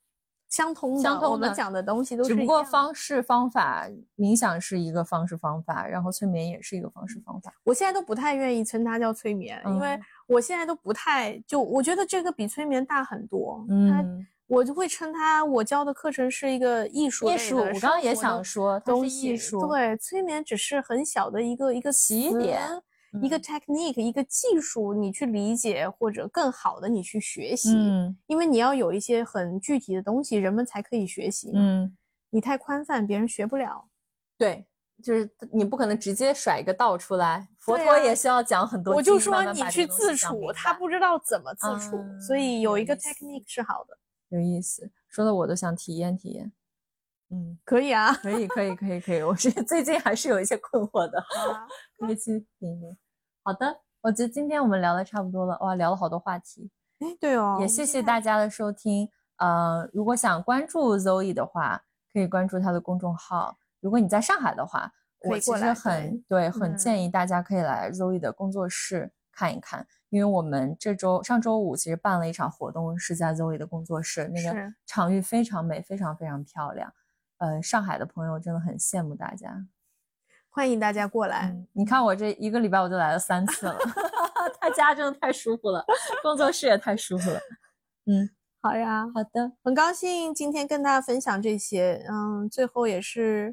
[0.49, 7.53] 相同的，相通的我们讲的东西都是只不过方式方法，冥想是一个方式方法，然后催眠也是一个方式方法。
[7.65, 10.03] 我现在都不太愿意称它叫催眠，因为嗯。
[10.27, 22.59] 我现在都不太就我觉得这个比催眠大很多，它嗯，我就会称它我教的课程是一个艺术艺术，我刚刚也想说，它是艺术，，对，催眠只是很小的一个一个起点
[23.23, 31.53] 一个嗯 technique，一个技术，你去理解或者更好的你去学习，嗯因为你要有一些很具体的东西，人们才可以学习。
[31.55, 31.97] 嗯，
[32.31, 33.89] 你太宽泛，别人学不了。
[34.39, 34.67] 对。
[35.03, 43.99] 就是你不可能直接甩一个道出来，佛陀也需要讲很多经，我就说你去自处，他不知道怎么自处，所以有一个 technique 是好的。
[44.29, 46.53] 有意思，说的我都想体验体验。
[47.31, 49.21] 嗯，可以啊，可以，可以，可以，可以。
[49.23, 51.67] 我是最近还是有一些困惑的，啊
[51.99, 52.97] 可以去听一听。
[53.45, 59.07] 好的，我觉得今天我们聊的差不多了，哇，聊了好多话题，哎，对哦，也谢谢大家的收听。
[59.37, 63.59] 呃，如果想关注 Zoe 的话，可以关注她的公众号。
[63.81, 64.91] 如果你在上海的话，
[65.29, 76.91] 我其实很对，很嗯建议大家可以来 Zoe 的工作室看一看，因为我们这周上周五其实办了一场活动，是在 Zoe 的工作室，那个场域非常美，非常非常漂亮。
[77.39, 79.67] 呃，上海的朋友真的很羡慕大家。
[80.55, 81.51] 欢迎大家过来。
[81.53, 83.77] 嗯，你看我这一个礼拜我就来了三次了，
[84.61, 85.85] 他家真的太舒服了，
[86.23, 87.41] 工作室也太舒服了。
[88.07, 88.31] 嗯，
[88.63, 92.07] 好呀，好的，很高兴今天跟大家分享这些。
[92.09, 93.53] 嗯，最后也是，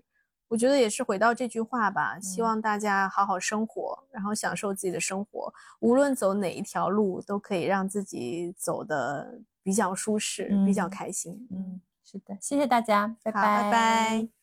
[0.50, 11.48] 我觉得也是回到这句话吧，希嗯望大家好好生活，然后享受自己的生活，无论走哪一条路，都可以让自己走的比较舒适，比较嗯开心。
[11.50, 14.41] 嗯，是的，谢谢大家，拜拜